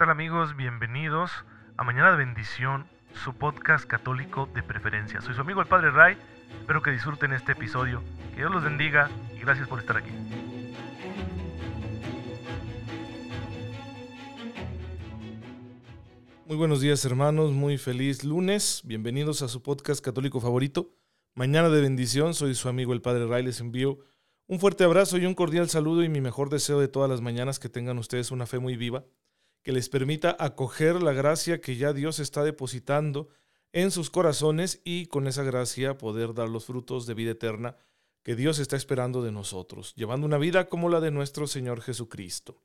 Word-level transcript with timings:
¿Qué 0.00 0.06
tal 0.06 0.12
amigos? 0.12 0.56
Bienvenidos 0.56 1.30
a 1.76 1.84
Mañana 1.84 2.12
de 2.12 2.16
Bendición, 2.16 2.86
su 3.22 3.34
podcast 3.34 3.84
católico 3.84 4.48
de 4.54 4.62
preferencia. 4.62 5.20
Soy 5.20 5.34
su 5.34 5.42
amigo 5.42 5.60
el 5.60 5.66
Padre 5.66 5.90
Ray, 5.90 6.16
espero 6.58 6.80
que 6.80 6.90
disfruten 6.90 7.34
este 7.34 7.52
episodio, 7.52 8.02
que 8.30 8.36
Dios 8.36 8.50
los 8.50 8.64
bendiga 8.64 9.10
y 9.36 9.40
gracias 9.40 9.68
por 9.68 9.78
estar 9.78 9.98
aquí. 9.98 10.10
Muy 16.46 16.56
buenos 16.56 16.80
días 16.80 17.04
hermanos, 17.04 17.52
muy 17.52 17.76
feliz 17.76 18.24
lunes, 18.24 18.80
bienvenidos 18.86 19.42
a 19.42 19.48
su 19.48 19.62
podcast 19.62 20.02
católico 20.02 20.40
favorito. 20.40 20.94
Mañana 21.34 21.68
de 21.68 21.82
bendición, 21.82 22.32
soy 22.32 22.54
su 22.54 22.70
amigo 22.70 22.94
el 22.94 23.02
Padre 23.02 23.26
Ray, 23.26 23.44
les 23.44 23.60
envío 23.60 23.98
un 24.46 24.60
fuerte 24.60 24.82
abrazo 24.82 25.18
y 25.18 25.26
un 25.26 25.34
cordial 25.34 25.68
saludo 25.68 26.02
y 26.02 26.08
mi 26.08 26.22
mejor 26.22 26.48
deseo 26.48 26.80
de 26.80 26.88
todas 26.88 27.10
las 27.10 27.20
mañanas 27.20 27.58
que 27.58 27.68
tengan 27.68 27.98
ustedes 27.98 28.30
una 28.30 28.46
fe 28.46 28.60
muy 28.60 28.78
viva 28.78 29.04
que 29.70 29.74
les 29.74 29.88
permita 29.88 30.36
acoger 30.40 31.00
la 31.00 31.12
gracia 31.12 31.60
que 31.60 31.76
ya 31.76 31.92
Dios 31.92 32.18
está 32.18 32.42
depositando 32.42 33.28
en 33.70 33.92
sus 33.92 34.10
corazones 34.10 34.80
y 34.82 35.06
con 35.06 35.28
esa 35.28 35.44
gracia 35.44 35.96
poder 35.96 36.34
dar 36.34 36.48
los 36.48 36.64
frutos 36.64 37.06
de 37.06 37.14
vida 37.14 37.30
eterna 37.30 37.76
que 38.24 38.34
Dios 38.34 38.58
está 38.58 38.74
esperando 38.74 39.22
de 39.22 39.30
nosotros, 39.30 39.94
llevando 39.94 40.26
una 40.26 40.38
vida 40.38 40.68
como 40.68 40.88
la 40.88 40.98
de 40.98 41.12
nuestro 41.12 41.46
Señor 41.46 41.82
Jesucristo. 41.82 42.60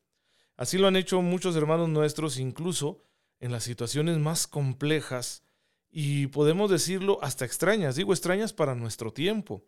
Así 0.58 0.80
lo 0.80 0.88
han 0.88 0.96
hecho 0.96 1.22
muchos 1.22 1.56
hermanos 1.56 1.90
nuestros, 1.90 2.40
incluso 2.40 3.04
en 3.40 3.52
las 3.52 3.64
situaciones 3.64 4.18
más 4.18 4.48
complejas 4.48 5.44
y 5.92 6.26
podemos 6.26 6.72
decirlo 6.72 7.20
hasta 7.22 7.46
extrañas, 7.46 7.98
digo 7.98 8.14
extrañas 8.14 8.52
para 8.52 8.74
nuestro 8.74 9.14
tiempo, 9.14 9.64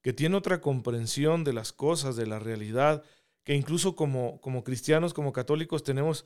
que 0.00 0.14
tiene 0.14 0.36
otra 0.36 0.62
comprensión 0.62 1.44
de 1.44 1.52
las 1.52 1.70
cosas, 1.70 2.16
de 2.16 2.26
la 2.26 2.38
realidad, 2.38 3.04
que 3.44 3.54
incluso 3.54 3.94
como, 3.94 4.40
como 4.40 4.64
cristianos, 4.64 5.12
como 5.12 5.34
católicos 5.34 5.82
tenemos 5.82 6.24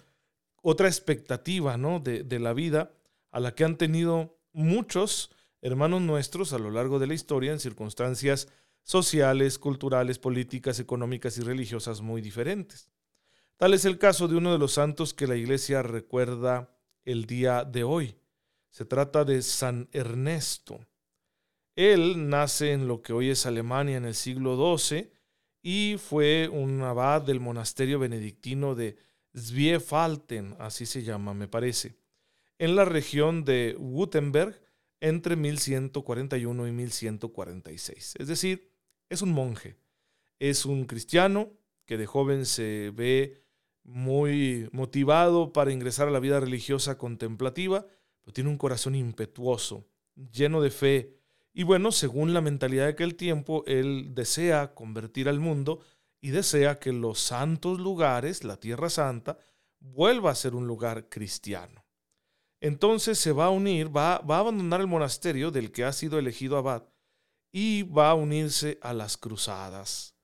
otra 0.62 0.89
expectativa 0.89 1.77
¿no? 1.77 2.01
de, 2.01 2.23
de 2.25 2.39
la 2.39 2.55
vida 2.55 2.93
a 3.30 3.41
la 3.41 3.55
que 3.55 3.65
han 3.65 3.77
tenido 3.77 4.39
muchos 4.53 5.31
hermanos 5.61 6.03
nuestros 6.03 6.53
a 6.53 6.59
lo 6.59 6.70
largo 6.70 6.98
de 6.98 7.06
la 7.06 7.14
historia 7.14 7.53
en 7.53 7.61
circunstancias 7.61 8.48
sociales, 8.83 9.59
culturales, 9.59 10.19
políticas, 10.19 10.81
económicas 10.81 11.39
y 11.39 11.42
religiosas 11.42 12.01
muy 12.01 12.20
diferentes. 12.20 12.89
Tal 13.56 13.75
es 13.75 13.84
el 13.84 13.98
caso 13.98 14.27
de 14.27 14.36
uno 14.36 14.53
de 14.53 14.59
los 14.59 14.73
santos 14.73 15.14
que 15.14 15.27
la 15.27 15.36
iglesia 15.36 15.83
recuerda 15.83 16.75
el 17.05 17.27
día 17.27 17.64
de 17.64 17.84
hoy. 17.84 18.17
Se 18.70 18.84
trata 18.84 19.25
de 19.25 19.41
San 19.42 19.89
Ernesto. 19.92 20.81
Él 21.77 22.29
nace 22.29 22.73
en 22.73 22.89
lo 22.89 23.03
que 23.03 23.12
hoy 23.12 23.31
es 23.31 23.47
Alemania 23.47 23.97
en 23.97 24.05
el 24.05 24.14
siglo 24.14 24.77
XII 24.77 25.11
y 25.62 25.97
fue 25.98 26.48
un 26.48 26.83
abad 26.83 27.23
del 27.23 27.39
monasterio 27.39 27.98
benedictino 27.98 28.75
de 28.75 28.97
Zwiefalten, 29.36 30.56
así 30.58 30.86
se 30.86 31.02
llama, 31.02 31.34
me 31.34 31.48
parece, 31.48 31.97
en 32.58 32.77
la 32.77 32.84
región 32.84 33.44
de 33.44 33.77
Württemberg 33.78 34.61
entre 35.00 35.36
1141 35.36 36.69
y 36.69 36.72
1146. 36.72 38.14
Es 38.19 38.28
decir, 38.28 38.70
es 39.08 39.22
un 39.22 39.33
monje, 39.33 39.77
es 40.39 40.64
un 40.64 40.84
cristiano 40.84 41.52
que 41.84 41.97
de 41.97 42.06
joven 42.06 42.47
se 42.47 42.92
ve 42.94 43.42
muy 43.84 44.69
motivado 44.72 45.52
para 45.52 45.72
ingresar 45.72 46.08
a 46.08 46.12
la 46.12 46.20
vida 46.20 46.39
religiosa 46.39 46.98
contemplativa, 46.98 47.86
pero 48.20 48.33
tiene 48.33 48.50
un 48.50 48.58
corazón 48.58 48.94
impetuoso, 48.94 49.89
lleno 50.33 50.61
de 50.61 50.70
fe. 50.70 51.17
Y 51.52 51.64
bueno, 51.64 51.91
según 51.91 52.33
la 52.33 52.41
mentalidad 52.41 52.84
de 52.84 52.92
aquel 52.92 53.17
tiempo, 53.17 53.64
él 53.67 54.14
desea 54.14 54.74
convertir 54.74 55.28
al 55.28 55.41
mundo 55.41 55.80
y 56.23 56.31
desea 56.31 56.78
que 56.78 56.92
los 56.92 57.19
santos 57.19 57.81
lugares, 57.81 58.45
la 58.45 58.56
Tierra 58.56 58.89
Santa, 58.89 59.37
vuelva 59.81 60.31
a 60.31 60.37
ser 60.37 60.55
un 60.55 60.67
lugar 60.67 61.09
cristiano. 61.09 61.84
Entonces 62.61 63.19
se 63.19 63.33
va 63.33 63.47
a 63.47 63.51
unir, 63.51 63.95
va, 63.95 64.20
va 64.20 64.37
a 64.37 64.41
abandonar 64.41 64.81
el 64.81 64.87
monasterio 64.87 65.51
del 65.51 65.73
que 65.73 65.84
ha 65.84 65.92
sido 65.92 66.20
elegido 66.20 66.56
abad 66.56 66.84
y 67.51 67.83
va 67.83 68.11
a 68.11 68.14
unirse 68.14 68.79
a 68.80 68.95
las 68.95 69.17
cruzadas. 69.17 70.14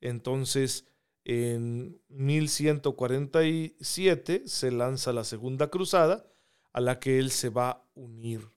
Entonces, 0.00 0.86
en 1.24 2.00
1147 2.08 4.44
se 4.46 4.70
lanza 4.70 5.12
la 5.12 5.24
segunda 5.24 5.68
cruzada 5.68 6.24
a 6.72 6.80
la 6.80 6.98
que 6.98 7.18
él 7.18 7.30
se 7.30 7.50
va 7.50 7.70
a 7.70 7.84
unir. 7.94 8.48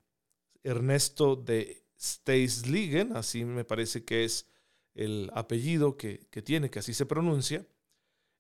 Ernesto 0.63 1.35
de 1.35 1.83
Steislingen, 1.99 3.17
así 3.17 3.43
me 3.43 3.65
parece 3.65 4.05
que 4.05 4.23
es 4.23 4.47
el 4.95 5.29
apellido 5.33 5.97
que, 5.97 6.27
tiene, 6.43 6.71
que 6.71 6.79
así 6.79 6.93
se 6.93 7.05
pronuncia, 7.05 7.67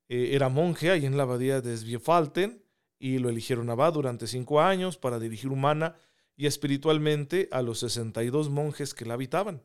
eh, 0.07 0.29
era 0.33 0.49
monje 0.49 0.89
ahí 0.89 1.05
en 1.05 1.17
la 1.17 1.23
abadía 1.23 1.61
de 1.61 1.75
Sviefalten 1.77 2.63
y 2.97 3.19
lo 3.19 3.29
eligieron 3.29 3.69
abad 3.69 3.93
durante 3.93 4.25
cinco 4.25 4.61
años 4.61 4.97
para 4.97 5.19
dirigir 5.19 5.51
humana 5.51 5.95
y 6.37 6.47
espiritualmente 6.47 7.49
a 7.51 7.61
los 7.61 7.79
62 7.79 8.49
monjes 8.49 8.93
que 8.93 9.05
la 9.05 9.15
habitaban. 9.15 9.63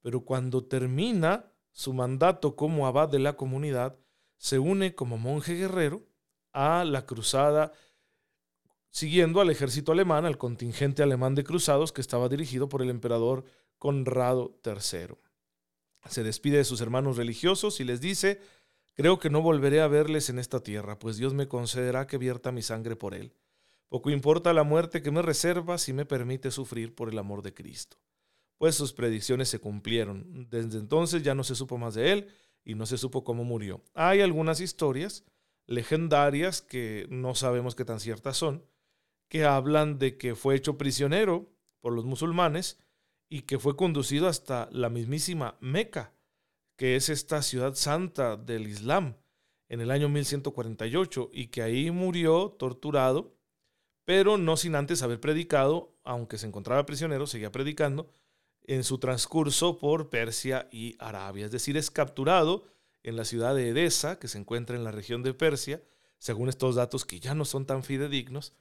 Pero 0.00 0.24
cuando 0.24 0.64
termina 0.64 1.52
su 1.70 1.92
mandato 1.92 2.56
como 2.56 2.86
abad 2.86 3.08
de 3.08 3.18
la 3.18 3.36
comunidad, 3.36 3.98
se 4.36 4.58
une 4.58 4.94
como 4.94 5.18
monje 5.18 5.54
guerrero 5.54 6.02
a 6.52 6.84
la 6.84 7.06
cruzada 7.06 7.72
siguiendo 8.90 9.40
al 9.40 9.50
ejército 9.50 9.92
alemán, 9.92 10.24
al 10.24 10.38
contingente 10.38 11.02
alemán 11.02 11.34
de 11.34 11.44
cruzados 11.44 11.92
que 11.92 12.00
estaba 12.00 12.28
dirigido 12.28 12.68
por 12.68 12.82
el 12.82 12.90
emperador 12.90 13.44
Conrado 13.78 14.58
III 14.64 15.16
se 16.08 16.22
despide 16.22 16.58
de 16.58 16.64
sus 16.64 16.80
hermanos 16.80 17.16
religiosos 17.16 17.80
y 17.80 17.84
les 17.84 18.00
dice, 18.00 18.40
creo 18.94 19.18
que 19.18 19.30
no 19.30 19.42
volveré 19.42 19.80
a 19.80 19.88
verles 19.88 20.28
en 20.28 20.38
esta 20.38 20.60
tierra, 20.60 20.98
pues 20.98 21.16
Dios 21.16 21.34
me 21.34 21.48
concederá 21.48 22.06
que 22.06 22.18
vierta 22.18 22.52
mi 22.52 22.62
sangre 22.62 22.96
por 22.96 23.14
él. 23.14 23.34
Poco 23.88 24.10
importa 24.10 24.52
la 24.52 24.64
muerte 24.64 25.02
que 25.02 25.10
me 25.10 25.20
reserva 25.20 25.76
si 25.76 25.92
me 25.92 26.06
permite 26.06 26.50
sufrir 26.50 26.94
por 26.94 27.10
el 27.10 27.18
amor 27.18 27.42
de 27.42 27.52
Cristo. 27.52 27.98
Pues 28.56 28.74
sus 28.74 28.92
predicciones 28.92 29.48
se 29.48 29.58
cumplieron. 29.58 30.48
Desde 30.48 30.78
entonces 30.78 31.22
ya 31.22 31.34
no 31.34 31.44
se 31.44 31.54
supo 31.54 31.76
más 31.76 31.94
de 31.94 32.12
él 32.12 32.28
y 32.64 32.74
no 32.74 32.86
se 32.86 32.96
supo 32.96 33.22
cómo 33.22 33.44
murió. 33.44 33.82
Hay 33.92 34.20
algunas 34.20 34.60
historias 34.60 35.24
legendarias 35.66 36.62
que 36.62 37.06
no 37.10 37.34
sabemos 37.34 37.74
qué 37.74 37.84
tan 37.84 38.00
ciertas 38.00 38.36
son, 38.36 38.64
que 39.28 39.44
hablan 39.44 39.98
de 39.98 40.16
que 40.16 40.34
fue 40.34 40.54
hecho 40.54 40.78
prisionero 40.78 41.52
por 41.80 41.92
los 41.92 42.04
musulmanes 42.04 42.78
y 43.32 43.42
que 43.42 43.58
fue 43.58 43.76
conducido 43.76 44.28
hasta 44.28 44.68
la 44.72 44.90
mismísima 44.90 45.56
Meca, 45.58 46.12
que 46.76 46.96
es 46.96 47.08
esta 47.08 47.40
ciudad 47.40 47.74
santa 47.76 48.36
del 48.36 48.66
Islam, 48.66 49.16
en 49.70 49.80
el 49.80 49.90
año 49.90 50.10
1148, 50.10 51.30
y 51.32 51.46
que 51.46 51.62
ahí 51.62 51.90
murió 51.90 52.50
torturado, 52.58 53.34
pero 54.04 54.36
no 54.36 54.58
sin 54.58 54.74
antes 54.74 55.00
haber 55.00 55.18
predicado, 55.18 55.96
aunque 56.04 56.36
se 56.36 56.46
encontraba 56.46 56.84
prisionero, 56.84 57.26
seguía 57.26 57.50
predicando, 57.50 58.10
en 58.64 58.84
su 58.84 58.98
transcurso 58.98 59.78
por 59.78 60.10
Persia 60.10 60.68
y 60.70 60.94
Arabia. 60.98 61.46
Es 61.46 61.52
decir, 61.52 61.78
es 61.78 61.90
capturado 61.90 62.66
en 63.02 63.16
la 63.16 63.24
ciudad 63.24 63.54
de 63.54 63.70
Edesa, 63.70 64.18
que 64.18 64.28
se 64.28 64.36
encuentra 64.36 64.76
en 64.76 64.84
la 64.84 64.92
región 64.92 65.22
de 65.22 65.32
Persia, 65.32 65.82
según 66.18 66.50
estos 66.50 66.74
datos 66.74 67.06
que 67.06 67.18
ya 67.18 67.34
no 67.34 67.46
son 67.46 67.64
tan 67.64 67.82
fidedignos, 67.82 68.52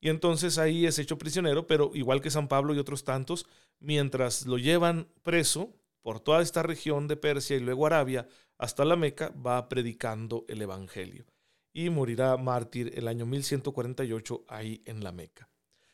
y 0.00 0.08
entonces 0.08 0.58
ahí 0.58 0.86
es 0.86 0.98
hecho 0.98 1.18
prisionero, 1.18 1.66
pero 1.66 1.90
igual 1.94 2.20
que 2.20 2.30
San 2.30 2.48
Pablo 2.48 2.74
y 2.74 2.78
otros 2.78 3.04
tantos, 3.04 3.46
mientras 3.80 4.46
lo 4.46 4.58
llevan 4.58 5.08
preso 5.22 5.74
por 6.02 6.20
toda 6.20 6.42
esta 6.42 6.62
región 6.62 7.08
de 7.08 7.16
Persia 7.16 7.56
y 7.56 7.60
luego 7.60 7.86
Arabia 7.86 8.28
hasta 8.58 8.84
la 8.84 8.96
Meca, 8.96 9.30
va 9.30 9.68
predicando 9.68 10.44
el 10.48 10.62
Evangelio. 10.62 11.26
Y 11.72 11.90
morirá 11.90 12.36
mártir 12.36 12.92
el 12.94 13.06
año 13.08 13.26
1148 13.26 14.44
ahí 14.48 14.82
en 14.86 15.04
la 15.04 15.12
Meca. 15.12 15.50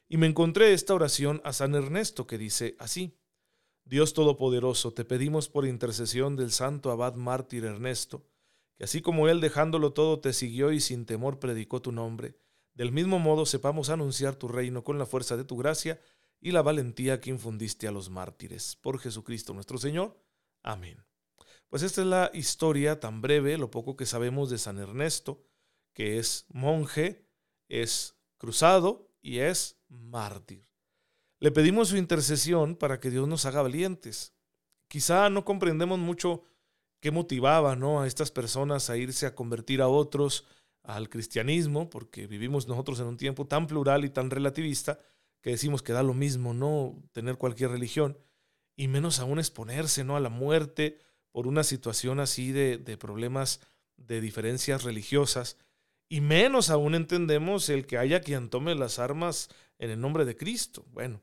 Y 0.09 0.17
me 0.17 0.27
encontré 0.27 0.75
esta 0.75 0.95
oración 0.95 1.41
a 1.45 1.53
San 1.53 1.75
Ernesto 1.75 2.27
que 2.27 2.39
dice 2.39 2.77
así, 2.79 3.17
Dios 3.85 4.15
Todopoderoso, 4.15 4.93
te 4.93 5.05
pedimos 5.05 5.49
por 5.49 5.67
intercesión 5.67 6.37
del 6.37 6.53
santo 6.53 6.91
abad 6.91 7.15
mártir 7.15 7.65
Ernesto, 7.65 8.25
que 8.77 8.85
así 8.85 9.01
como 9.01 9.29
él 9.29 9.41
dejándolo 9.41 9.93
todo 9.93 10.21
te 10.21 10.33
siguió 10.33 10.71
y 10.71 10.81
sin 10.81 11.05
temor 11.05 11.41
predicó 11.41 11.83
tu 11.83 11.91
nombre, 11.91 12.37
del 12.75 12.93
mismo 12.93 13.19
modo 13.19 13.47
sepamos 13.47 13.91
anunciar 13.91 14.37
tu 14.37 14.49
reino 14.49 14.85
con 14.85 14.99
la 14.99 15.07
fuerza 15.07 15.37
de 15.37 15.45
tu 15.45 15.57
gracia 15.57 16.01
y 16.41 16.51
la 16.51 16.63
valentía 16.63 17.21
que 17.21 17.31
infundiste 17.31 17.87
a 17.87 17.93
los 17.93 18.11
mártires. 18.11 18.77
Por 18.77 18.99
Jesucristo 18.99 19.55
nuestro 19.55 19.79
Señor. 19.79 20.19
Amén. 20.63 21.05
Pues 21.69 21.83
esta 21.83 22.03
es 22.03 22.07
la 22.07 22.31
historia 22.35 23.01
tan 23.01 23.23
breve, 23.23 23.57
lo 23.57 23.71
poco 23.71 23.97
que 23.97 24.07
sabemos 24.07 24.51
de 24.51 24.59
San 24.59 24.79
Ernesto, 24.79 25.43
que 25.95 26.19
es 26.19 26.47
monje, 26.51 27.27
es 27.69 28.17
cruzado 28.37 29.11
y 29.23 29.39
es 29.39 29.81
mártir. 29.89 30.69
Le 31.39 31.51
pedimos 31.51 31.89
su 31.89 31.97
intercesión 31.97 32.77
para 32.77 33.01
que 33.01 33.11
Dios 33.11 33.27
nos 33.27 33.47
haga 33.47 33.63
valientes. 33.63 34.35
Quizá 34.89 35.31
no 35.31 35.45
comprendemos 35.45 35.99
mucho 35.99 36.45
qué 37.01 37.11
motivaba 37.11 37.75
¿no? 37.75 38.01
a 38.01 38.07
estas 38.07 38.31
personas 38.31 38.91
a 38.91 38.97
irse 38.97 39.27
a 39.27 39.35
convertir 39.35 39.83
a 39.83 39.89
otros, 39.89 40.45
al 40.83 41.09
cristianismo, 41.09 41.91
porque 41.91 42.27
vivimos 42.27 42.67
nosotros 42.69 43.01
en 43.01 43.07
un 43.07 43.17
tiempo 43.17 43.47
tan 43.47 43.67
plural 43.67 44.05
y 44.05 44.11
tan 44.11 44.31
relativista 44.31 44.99
que 45.41 45.51
decimos 45.51 45.83
que 45.83 45.93
da 45.93 46.03
lo 46.03 46.15
mismo 46.15 46.55
no 46.55 47.03
tener 47.13 47.37
cualquier 47.37 47.71
religión 47.71 48.19
y 48.77 48.89
menos 48.89 49.19
aún 49.21 49.39
exponerse 49.39 50.05
¿no? 50.05 50.17
a 50.17 50.21
la 50.21 50.29
muerte 50.29 50.99
por 51.31 51.47
una 51.47 51.65
situación 51.65 52.21
así 52.21 52.53
de, 52.53 52.79
de 52.79 52.97
problemas 52.97 53.61
de 53.97 54.21
diferencias 54.21 54.85
religiosas 54.85 55.57
y 56.09 56.21
menos 56.21 56.71
aún 56.71 56.95
entendemos 56.95 57.69
el 57.69 57.87
que 57.87 57.99
haya 57.99 58.21
quien 58.21 58.51
tome 58.51 58.75
las 58.75 58.99
armas 58.99 59.49
en 59.79 59.91
el 59.91 60.01
nombre 60.01 60.25
de 60.25 60.37
Cristo. 60.37 60.85
Bueno, 60.93 61.23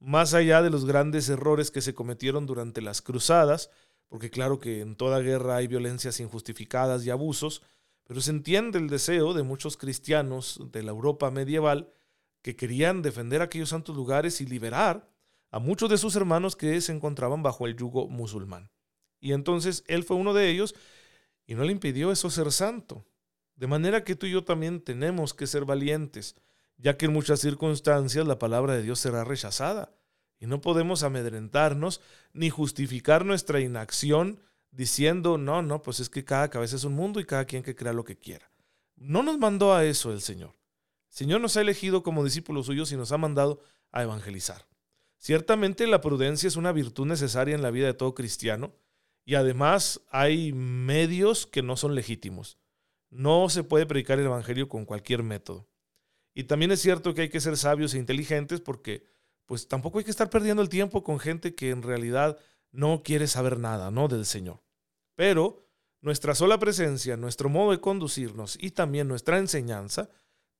más 0.00 0.34
allá 0.34 0.62
de 0.62 0.70
los 0.70 0.84
grandes 0.84 1.28
errores 1.28 1.70
que 1.70 1.80
se 1.80 1.94
cometieron 1.94 2.46
durante 2.46 2.80
las 2.80 3.02
cruzadas, 3.02 3.70
porque 4.06 4.30
claro 4.30 4.60
que 4.60 4.80
en 4.80 4.96
toda 4.96 5.20
guerra 5.20 5.56
hay 5.56 5.66
violencias 5.66 6.20
injustificadas 6.20 7.04
y 7.04 7.10
abusos, 7.10 7.62
pero 8.08 8.22
se 8.22 8.30
entiende 8.30 8.78
el 8.78 8.88
deseo 8.88 9.34
de 9.34 9.42
muchos 9.42 9.76
cristianos 9.76 10.58
de 10.72 10.82
la 10.82 10.92
Europa 10.92 11.30
medieval 11.30 11.92
que 12.40 12.56
querían 12.56 13.02
defender 13.02 13.42
aquellos 13.42 13.68
santos 13.68 13.94
lugares 13.94 14.40
y 14.40 14.46
liberar 14.46 15.10
a 15.50 15.58
muchos 15.58 15.90
de 15.90 15.98
sus 15.98 16.16
hermanos 16.16 16.56
que 16.56 16.80
se 16.80 16.92
encontraban 16.92 17.42
bajo 17.42 17.66
el 17.66 17.76
yugo 17.76 18.08
musulmán. 18.08 18.70
Y 19.20 19.32
entonces 19.32 19.84
él 19.88 20.04
fue 20.04 20.16
uno 20.16 20.32
de 20.32 20.48
ellos 20.48 20.74
y 21.46 21.54
no 21.54 21.64
le 21.64 21.72
impidió 21.72 22.10
eso 22.10 22.30
ser 22.30 22.50
santo. 22.50 23.04
De 23.56 23.66
manera 23.66 24.04
que 24.04 24.16
tú 24.16 24.24
y 24.24 24.30
yo 24.30 24.42
también 24.42 24.80
tenemos 24.80 25.34
que 25.34 25.46
ser 25.46 25.66
valientes, 25.66 26.34
ya 26.78 26.96
que 26.96 27.06
en 27.06 27.12
muchas 27.12 27.40
circunstancias 27.40 28.26
la 28.26 28.38
palabra 28.38 28.74
de 28.74 28.84
Dios 28.84 29.00
será 29.00 29.22
rechazada. 29.22 29.92
Y 30.40 30.46
no 30.46 30.62
podemos 30.62 31.02
amedrentarnos 31.02 32.00
ni 32.32 32.48
justificar 32.48 33.26
nuestra 33.26 33.60
inacción 33.60 34.40
diciendo, 34.70 35.38
no, 35.38 35.62
no, 35.62 35.82
pues 35.82 36.00
es 36.00 36.10
que 36.10 36.24
cada 36.24 36.48
cabeza 36.50 36.76
es 36.76 36.84
un 36.84 36.94
mundo 36.94 37.20
y 37.20 37.24
cada 37.24 37.44
quien 37.44 37.62
que 37.62 37.74
crea 37.74 37.92
lo 37.92 38.04
que 38.04 38.16
quiera. 38.16 38.50
No 38.96 39.22
nos 39.22 39.38
mandó 39.38 39.74
a 39.74 39.84
eso 39.84 40.12
el 40.12 40.20
Señor. 40.20 40.50
El 41.10 41.16
Señor 41.16 41.40
nos 41.40 41.56
ha 41.56 41.60
elegido 41.60 42.02
como 42.02 42.24
discípulos 42.24 42.66
suyos 42.66 42.92
y 42.92 42.96
nos 42.96 43.12
ha 43.12 43.18
mandado 43.18 43.60
a 43.90 44.02
evangelizar. 44.02 44.66
Ciertamente 45.18 45.86
la 45.86 46.00
prudencia 46.00 46.46
es 46.46 46.56
una 46.56 46.72
virtud 46.72 47.06
necesaria 47.06 47.54
en 47.54 47.62
la 47.62 47.70
vida 47.70 47.86
de 47.86 47.94
todo 47.94 48.14
cristiano 48.14 48.72
y 49.24 49.34
además 49.34 50.00
hay 50.10 50.52
medios 50.52 51.46
que 51.46 51.62
no 51.62 51.76
son 51.76 51.94
legítimos. 51.94 52.58
No 53.10 53.48
se 53.48 53.64
puede 53.64 53.86
predicar 53.86 54.18
el 54.18 54.26
Evangelio 54.26 54.68
con 54.68 54.84
cualquier 54.84 55.22
método. 55.22 55.68
Y 56.34 56.44
también 56.44 56.70
es 56.70 56.80
cierto 56.80 57.14
que 57.14 57.22
hay 57.22 57.28
que 57.28 57.40
ser 57.40 57.56
sabios 57.56 57.94
e 57.94 57.98
inteligentes 57.98 58.60
porque 58.60 59.04
pues 59.44 59.66
tampoco 59.66 59.98
hay 59.98 60.04
que 60.04 60.10
estar 60.10 60.30
perdiendo 60.30 60.62
el 60.62 60.68
tiempo 60.68 61.02
con 61.02 61.18
gente 61.18 61.54
que 61.54 61.70
en 61.70 61.82
realidad 61.82 62.38
no 62.72 63.02
quiere 63.02 63.26
saber 63.26 63.58
nada, 63.58 63.90
¿no? 63.90 64.08
Del 64.08 64.26
Señor. 64.26 64.62
Pero 65.14 65.68
nuestra 66.00 66.34
sola 66.34 66.58
presencia, 66.58 67.16
nuestro 67.16 67.48
modo 67.48 67.72
de 67.72 67.80
conducirnos 67.80 68.56
y 68.60 68.70
también 68.70 69.08
nuestra 69.08 69.38
enseñanza 69.38 70.10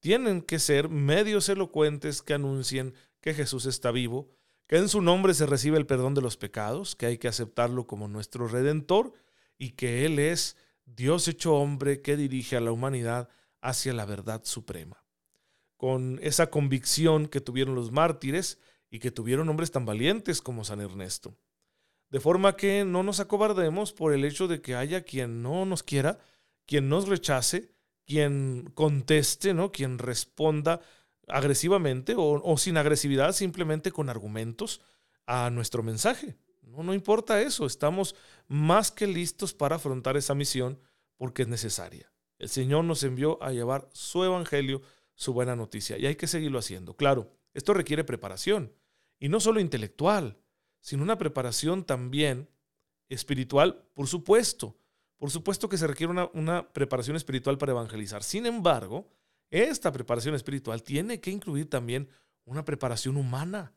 tienen 0.00 0.42
que 0.42 0.58
ser 0.58 0.88
medios 0.88 1.48
elocuentes 1.48 2.22
que 2.22 2.34
anuncien 2.34 2.94
que 3.20 3.34
Jesús 3.34 3.66
está 3.66 3.90
vivo, 3.90 4.30
que 4.66 4.76
en 4.76 4.88
su 4.88 5.00
nombre 5.00 5.34
se 5.34 5.46
recibe 5.46 5.78
el 5.78 5.86
perdón 5.86 6.14
de 6.14 6.22
los 6.22 6.36
pecados, 6.36 6.96
que 6.96 7.06
hay 7.06 7.18
que 7.18 7.28
aceptarlo 7.28 7.86
como 7.86 8.08
nuestro 8.08 8.48
redentor 8.48 9.12
y 9.56 9.70
que 9.70 10.04
Él 10.04 10.18
es 10.18 10.56
Dios 10.84 11.28
hecho 11.28 11.54
hombre 11.54 12.02
que 12.02 12.16
dirige 12.16 12.56
a 12.56 12.60
la 12.60 12.72
humanidad 12.72 13.28
hacia 13.60 13.92
la 13.92 14.06
verdad 14.06 14.42
suprema. 14.44 15.04
Con 15.76 16.18
esa 16.22 16.50
convicción 16.50 17.28
que 17.28 17.40
tuvieron 17.40 17.74
los 17.74 17.92
mártires 17.92 18.58
y 18.90 18.98
que 18.98 19.10
tuvieron 19.10 19.48
hombres 19.48 19.70
tan 19.70 19.84
valientes 19.84 20.42
como 20.42 20.64
San 20.64 20.80
Ernesto. 20.80 21.36
De 22.10 22.20
forma 22.20 22.56
que 22.56 22.84
no 22.84 23.02
nos 23.02 23.20
acobardemos 23.20 23.92
por 23.92 24.14
el 24.14 24.24
hecho 24.24 24.48
de 24.48 24.62
que 24.62 24.74
haya 24.74 25.02
quien 25.02 25.42
no 25.42 25.66
nos 25.66 25.82
quiera, 25.82 26.18
quien 26.66 26.88
nos 26.88 27.08
rechace, 27.08 27.70
quien 28.06 28.70
conteste, 28.74 29.52
¿no? 29.52 29.70
quien 29.70 29.98
responda 29.98 30.80
agresivamente 31.28 32.14
o, 32.16 32.56
sin 32.56 32.78
agresividad, 32.78 33.32
simplemente 33.32 33.92
con 33.92 34.08
argumentos 34.08 34.80
a 35.26 35.50
nuestro 35.50 35.82
mensaje. 35.82 36.36
No, 36.62 36.82
no 36.82 36.94
importa 36.94 37.42
eso, 37.42 37.66
estamos 37.66 38.14
más 38.46 38.90
que 38.90 39.06
listos 39.06 39.52
para 39.52 39.76
afrontar 39.76 40.16
esa 40.16 40.34
misión 40.34 40.80
porque 41.18 41.42
es 41.42 41.48
necesaria. 41.48 42.10
El 42.38 42.48
Señor 42.48 42.84
nos 42.84 43.02
envió 43.02 43.42
a 43.42 43.52
llevar 43.52 43.88
su 43.92 44.24
evangelio, 44.24 44.80
su 45.14 45.32
buena 45.32 45.56
noticia, 45.56 45.98
y 45.98 46.06
hay 46.06 46.16
que 46.16 46.26
seguirlo 46.26 46.58
haciendo. 46.58 46.96
Claro, 46.96 47.32
esto 47.52 47.74
requiere 47.74 48.04
preparación, 48.04 48.72
y 49.18 49.28
no 49.28 49.40
solo 49.40 49.60
intelectual, 49.60 50.38
sino 50.80 51.02
una 51.02 51.18
preparación 51.18 51.84
también 51.84 52.48
espiritual, 53.08 53.84
por 53.94 54.06
supuesto. 54.06 54.76
Por 55.16 55.30
supuesto 55.30 55.68
que 55.68 55.78
se 55.78 55.86
requiere 55.86 56.12
una, 56.12 56.30
una, 56.34 56.68
preparación 56.72 57.16
espiritual 57.16 57.58
para 57.58 57.72
evangelizar. 57.72 58.22
Sin 58.22 58.46
embargo, 58.46 59.08
esta 59.50 59.90
preparación 59.90 60.34
espiritual 60.34 60.82
tiene 60.82 61.20
que 61.20 61.30
incluir 61.30 61.68
también 61.68 62.08
una 62.44 62.64
preparación 62.64 63.16
humana. 63.16 63.72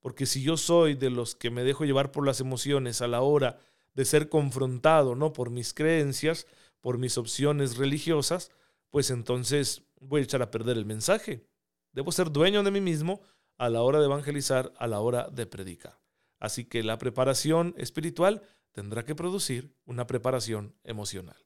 Porque 0.00 0.26
si 0.26 0.42
yo 0.42 0.56
soy 0.56 0.94
de 0.94 1.10
los 1.10 1.34
que 1.34 1.50
me 1.50 1.64
dejo 1.64 1.84
llevar 1.84 2.12
por 2.12 2.24
las 2.24 2.40
emociones 2.40 3.02
a 3.02 3.08
la 3.08 3.22
hora 3.22 3.58
de 3.94 4.04
ser 4.04 4.28
confrontado, 4.28 5.16
¿no? 5.16 5.32
Por 5.32 5.50
mis 5.50 5.74
creencias, 5.74 6.46
por 6.80 6.98
mis 6.98 7.18
opciones 7.18 7.76
religiosas, 7.76 8.52
pues 8.90 9.10
entonces 9.10 9.82
voy 10.00 10.20
a 10.20 10.24
echar 10.24 10.42
a 10.42 10.50
perder 10.50 10.76
el 10.76 10.86
mensaje. 10.86 11.44
Debo 11.92 12.12
ser 12.12 12.30
dueño 12.30 12.62
de 12.62 12.70
mí 12.70 12.80
mismo 12.80 13.20
a 13.56 13.68
la 13.68 13.82
hora 13.82 13.98
de 13.98 14.04
evangelizar, 14.04 14.72
a 14.78 14.86
la 14.86 15.00
hora 15.00 15.28
de 15.30 15.46
predicar. 15.46 15.98
Así 16.38 16.64
que 16.64 16.82
la 16.82 16.98
preparación 16.98 17.74
espiritual 17.76 18.42
tendrá 18.72 19.04
que 19.04 19.14
producir 19.14 19.74
una 19.86 20.06
preparación 20.06 20.74
emocional. 20.84 21.36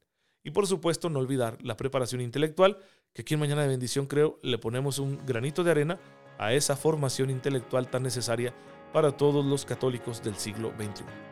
Y 0.45 0.51
por 0.51 0.67
supuesto, 0.67 1.09
no 1.09 1.21
olvidar 1.21 1.59
la 1.63 1.77
preparación 1.77 2.21
intelectual, 2.21 2.79
que 3.13 3.23
aquí 3.23 3.35
en 3.35 3.41
Mañana 3.41 3.63
de 3.63 3.69
Bendición 3.69 4.07
creo 4.07 4.39
le 4.43 4.59
ponemos 4.59 4.99
un 4.99 5.25
granito 5.25 5.63
de 5.65 5.71
arena 5.71 6.01
a 6.39 6.53
esa 6.53 6.77
formación 6.77 7.31
intelectual 7.31 7.89
tan 7.89 8.03
necesaria 8.03 8.55
para 8.93 9.17
todos 9.17 9.45
los 9.45 9.65
católicos 9.65 10.23
del 10.23 10.37
siglo 10.37 10.73
XXI. 10.77 11.32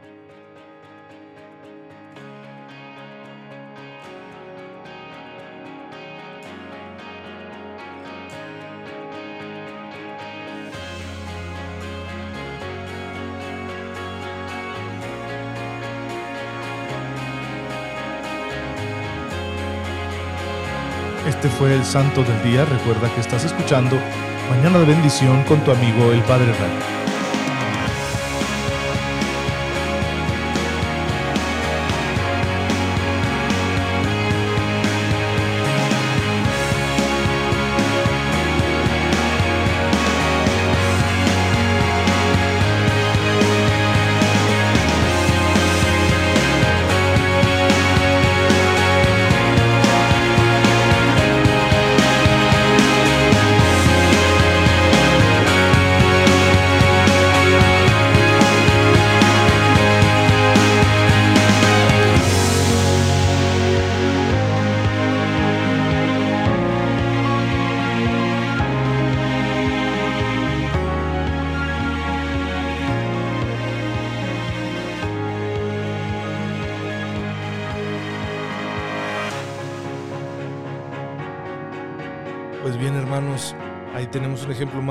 Este 21.42 21.56
fue 21.56 21.74
el 21.74 21.86
Santo 21.86 22.22
del 22.22 22.42
Día. 22.42 22.66
Recuerda 22.66 23.10
que 23.14 23.22
estás 23.22 23.46
escuchando 23.46 23.98
Mañana 24.50 24.78
de 24.80 24.84
Bendición 24.84 25.42
con 25.44 25.64
tu 25.64 25.70
amigo 25.70 26.12
el 26.12 26.20
Padre 26.24 26.52
Ray. 26.52 26.99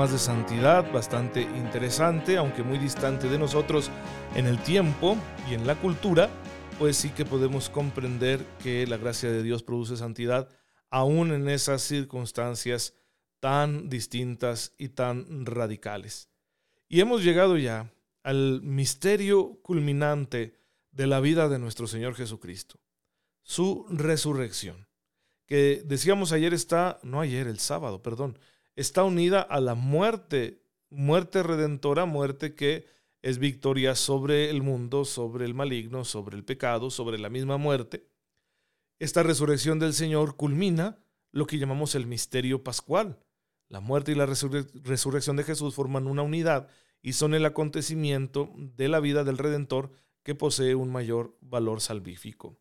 Más 0.00 0.12
de 0.12 0.18
santidad, 0.18 0.90
bastante 0.92 1.42
interesante, 1.42 2.38
aunque 2.38 2.62
muy 2.62 2.78
distante 2.78 3.28
de 3.28 3.38
nosotros 3.38 3.90
en 4.34 4.46
el 4.46 4.58
tiempo 4.62 5.14
y 5.46 5.52
en 5.52 5.66
la 5.66 5.74
cultura, 5.74 6.30
pues 6.78 6.96
sí 6.96 7.10
que 7.10 7.26
podemos 7.26 7.68
comprender 7.68 8.42
que 8.62 8.86
la 8.86 8.96
gracia 8.96 9.30
de 9.30 9.42
Dios 9.42 9.62
produce 9.62 9.98
santidad 9.98 10.48
aún 10.88 11.32
en 11.32 11.50
esas 11.50 11.82
circunstancias 11.82 12.94
tan 13.40 13.90
distintas 13.90 14.72
y 14.78 14.88
tan 14.88 15.44
radicales. 15.44 16.30
Y 16.88 17.00
hemos 17.00 17.22
llegado 17.22 17.58
ya 17.58 17.92
al 18.22 18.62
misterio 18.62 19.60
culminante 19.60 20.56
de 20.92 21.08
la 21.08 21.20
vida 21.20 21.50
de 21.50 21.58
nuestro 21.58 21.86
Señor 21.86 22.14
Jesucristo, 22.14 22.80
su 23.42 23.84
resurrección 23.90 24.88
que 25.50 25.82
decíamos 25.84 26.30
ayer 26.30 26.54
está, 26.54 27.00
no 27.02 27.20
ayer, 27.20 27.48
el 27.48 27.58
sábado, 27.58 28.02
perdón, 28.02 28.38
está 28.80 29.04
unida 29.04 29.42
a 29.42 29.60
la 29.60 29.74
muerte, 29.74 30.62
muerte 30.88 31.42
redentora, 31.42 32.06
muerte 32.06 32.54
que 32.54 32.86
es 33.20 33.38
victoria 33.38 33.94
sobre 33.94 34.48
el 34.48 34.62
mundo, 34.62 35.04
sobre 35.04 35.44
el 35.44 35.52
maligno, 35.52 36.06
sobre 36.06 36.38
el 36.38 36.44
pecado, 36.44 36.90
sobre 36.90 37.18
la 37.18 37.28
misma 37.28 37.58
muerte. 37.58 38.08
Esta 38.98 39.22
resurrección 39.22 39.78
del 39.78 39.92
Señor 39.92 40.36
culmina 40.36 40.98
lo 41.30 41.46
que 41.46 41.58
llamamos 41.58 41.94
el 41.94 42.06
misterio 42.06 42.64
pascual. 42.64 43.18
La 43.68 43.80
muerte 43.80 44.12
y 44.12 44.14
la 44.14 44.24
resurrección 44.24 45.36
de 45.36 45.44
Jesús 45.44 45.74
forman 45.74 46.06
una 46.06 46.22
unidad 46.22 46.68
y 47.02 47.12
son 47.12 47.34
el 47.34 47.44
acontecimiento 47.44 48.50
de 48.56 48.88
la 48.88 49.00
vida 49.00 49.24
del 49.24 49.36
Redentor 49.36 49.90
que 50.22 50.34
posee 50.34 50.74
un 50.74 50.90
mayor 50.90 51.36
valor 51.42 51.82
salvífico. 51.82 52.58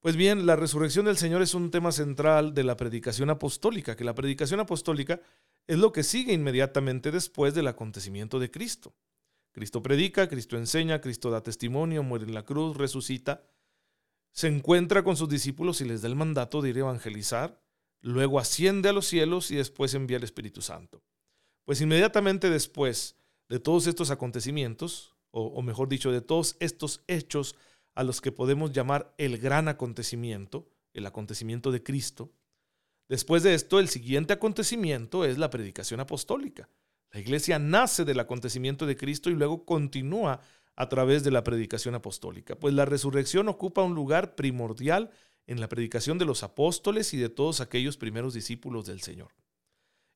Pues 0.00 0.16
bien, 0.16 0.46
la 0.46 0.56
resurrección 0.56 1.04
del 1.04 1.18
Señor 1.18 1.42
es 1.42 1.52
un 1.52 1.70
tema 1.70 1.92
central 1.92 2.54
de 2.54 2.64
la 2.64 2.76
predicación 2.76 3.28
apostólica, 3.28 3.96
que 3.96 4.04
la 4.04 4.14
predicación 4.14 4.58
apostólica 4.58 5.20
es 5.66 5.78
lo 5.78 5.92
que 5.92 6.04
sigue 6.04 6.32
inmediatamente 6.32 7.10
después 7.10 7.54
del 7.54 7.68
acontecimiento 7.68 8.38
de 8.38 8.50
Cristo. 8.50 8.94
Cristo 9.52 9.82
predica, 9.82 10.26
Cristo 10.26 10.56
enseña, 10.56 11.02
Cristo 11.02 11.30
da 11.30 11.42
testimonio, 11.42 12.02
muere 12.02 12.24
en 12.24 12.32
la 12.32 12.46
cruz, 12.46 12.78
resucita, 12.78 13.44
se 14.32 14.48
encuentra 14.48 15.02
con 15.04 15.16
sus 15.16 15.28
discípulos 15.28 15.82
y 15.82 15.84
les 15.84 16.00
da 16.00 16.08
el 16.08 16.16
mandato 16.16 16.62
de 16.62 16.70
ir 16.70 16.76
a 16.76 16.80
evangelizar, 16.80 17.60
luego 18.00 18.38
asciende 18.38 18.88
a 18.88 18.94
los 18.94 19.06
cielos 19.06 19.50
y 19.50 19.56
después 19.56 19.92
envía 19.92 20.16
el 20.16 20.24
Espíritu 20.24 20.62
Santo. 20.62 21.02
Pues 21.66 21.78
inmediatamente 21.82 22.48
después 22.48 23.16
de 23.50 23.60
todos 23.60 23.86
estos 23.86 24.10
acontecimientos, 24.10 25.14
o, 25.30 25.60
mejor 25.62 25.88
dicho, 25.88 26.10
de 26.10 26.22
todos 26.22 26.56
estos 26.58 27.04
hechos 27.06 27.54
a 27.94 28.04
los 28.04 28.20
que 28.20 28.32
podemos 28.32 28.72
llamar 28.72 29.14
el 29.18 29.38
gran 29.38 29.68
acontecimiento, 29.68 30.68
el 30.94 31.06
acontecimiento 31.06 31.70
de 31.72 31.82
Cristo, 31.82 32.32
después 33.08 33.42
de 33.42 33.54
esto 33.54 33.78
el 33.80 33.88
siguiente 33.88 34.32
acontecimiento 34.32 35.24
es 35.24 35.38
la 35.38 35.50
predicación 35.50 36.00
apostólica. 36.00 36.68
La 37.12 37.20
iglesia 37.20 37.58
nace 37.58 38.04
del 38.04 38.20
acontecimiento 38.20 38.86
de 38.86 38.96
Cristo 38.96 39.30
y 39.30 39.34
luego 39.34 39.64
continúa 39.64 40.40
a 40.76 40.88
través 40.88 41.24
de 41.24 41.30
la 41.30 41.44
predicación 41.44 41.94
apostólica, 41.94 42.56
pues 42.56 42.72
la 42.72 42.84
resurrección 42.84 43.48
ocupa 43.48 43.82
un 43.82 43.94
lugar 43.94 44.34
primordial 44.34 45.10
en 45.46 45.60
la 45.60 45.68
predicación 45.68 46.16
de 46.18 46.24
los 46.24 46.42
apóstoles 46.42 47.12
y 47.12 47.16
de 47.16 47.28
todos 47.28 47.60
aquellos 47.60 47.96
primeros 47.96 48.34
discípulos 48.34 48.86
del 48.86 49.00
Señor. 49.00 49.32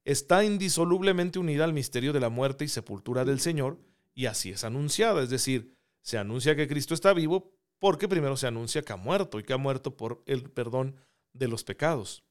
Está 0.04 0.44
indisolublemente 0.44 1.38
unida 1.38 1.64
al 1.64 1.72
misterio 1.72 2.12
de 2.12 2.20
la 2.20 2.28
muerte 2.28 2.64
y 2.64 2.68
sepultura 2.68 3.24
del 3.24 3.40
Señor, 3.40 3.78
y 4.14 4.26
así 4.26 4.50
es 4.50 4.62
anunciada, 4.62 5.22
es 5.22 5.30
decir, 5.30 5.76
se 6.02 6.18
anuncia 6.18 6.54
que 6.54 6.68
Cristo 6.68 6.94
está 6.94 7.12
vivo 7.12 7.52
porque 7.84 8.08
primero 8.08 8.34
se 8.38 8.46
anuncia 8.46 8.80
que 8.80 8.94
ha 8.94 8.96
muerto 8.96 9.38
y 9.38 9.42
que 9.42 9.52
ha 9.52 9.58
muerto 9.58 9.94
por 9.94 10.22
el 10.24 10.44
perdón 10.44 10.96
de 11.34 11.48
los 11.48 11.64
pecados. 11.64 12.24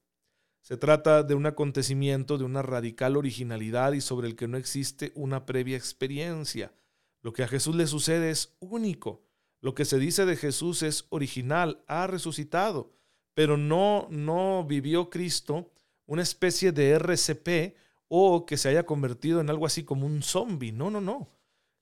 Se 0.62 0.78
trata 0.78 1.22
de 1.22 1.36
un 1.36 1.46
acontecimiento 1.46 2.40
de 2.40 2.44
una 2.44 2.64
radical 2.64 3.18
originalidad 3.18 3.94
y 3.94 4.02
sobre 4.02 4.28
el 4.28 4.36
que 4.36 4.48
no 4.48 4.58
existe 4.58 5.12
una 5.14 5.46
previa 5.46 5.78
experiencia. 5.78 6.74
Lo 7.22 7.34
que 7.34 7.44
a 7.44 7.48
Jesús 7.48 7.76
le 7.76 7.86
sucede 7.86 8.32
es 8.32 8.56
único. 8.62 9.22
Lo 9.62 9.76
que 9.76 9.86
se 9.86 10.00
dice 10.00 10.26
de 10.26 10.38
Jesús 10.38 10.82
es 10.82 11.06
original, 11.10 11.84
ha 11.86 12.08
resucitado, 12.08 12.92
pero 13.36 13.56
no 13.56 14.08
no 14.10 14.66
vivió 14.68 15.12
Cristo 15.12 15.72
una 16.08 16.24
especie 16.24 16.72
de 16.72 16.94
RCP 16.98 17.78
o 18.08 18.48
que 18.48 18.58
se 18.58 18.70
haya 18.70 18.88
convertido 18.88 19.40
en 19.40 19.52
algo 19.52 19.68
así 19.68 19.84
como 19.84 20.08
un 20.08 20.24
zombie. 20.24 20.72
No, 20.72 20.90
no, 20.90 21.00
no. 21.00 21.30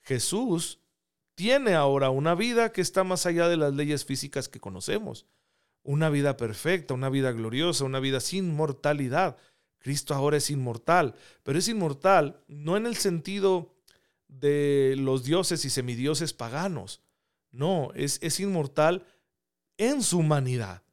Jesús 0.02 0.81
tiene 1.42 1.74
ahora 1.74 2.12
una 2.12 2.36
vida 2.36 2.72
que 2.72 2.82
está 2.82 3.04
más 3.04 3.26
allá 3.26 3.50
de 3.50 3.58
las 3.58 3.74
leyes 3.74 4.06
físicas 4.06 4.48
que 4.48 4.60
conocemos. 4.60 5.26
Una 5.82 6.12
vida 6.12 6.38
perfecta, 6.38 6.94
una 6.94 7.10
vida 7.10 7.32
gloriosa, 7.32 7.84
una 7.84 8.00
vida 8.00 8.20
sin 8.20 8.56
mortalidad. 8.56 9.38
Cristo 9.80 10.14
ahora 10.14 10.38
es 10.38 10.52
inmortal, 10.52 11.16
pero 11.42 11.58
es 11.58 11.68
inmortal 11.68 12.44
no 12.48 12.78
en 12.78 12.86
el 12.86 12.96
sentido 12.96 13.74
de 14.28 14.94
los 15.00 15.24
dioses 15.24 15.66
y 15.66 15.72
semidioses 15.72 16.34
paganos. 16.34 17.02
No, 17.50 17.90
es, 17.96 18.20
es 18.22 18.40
inmortal 18.40 19.04
en 19.78 20.04
su 20.04 20.20
humanidad. 20.20 20.84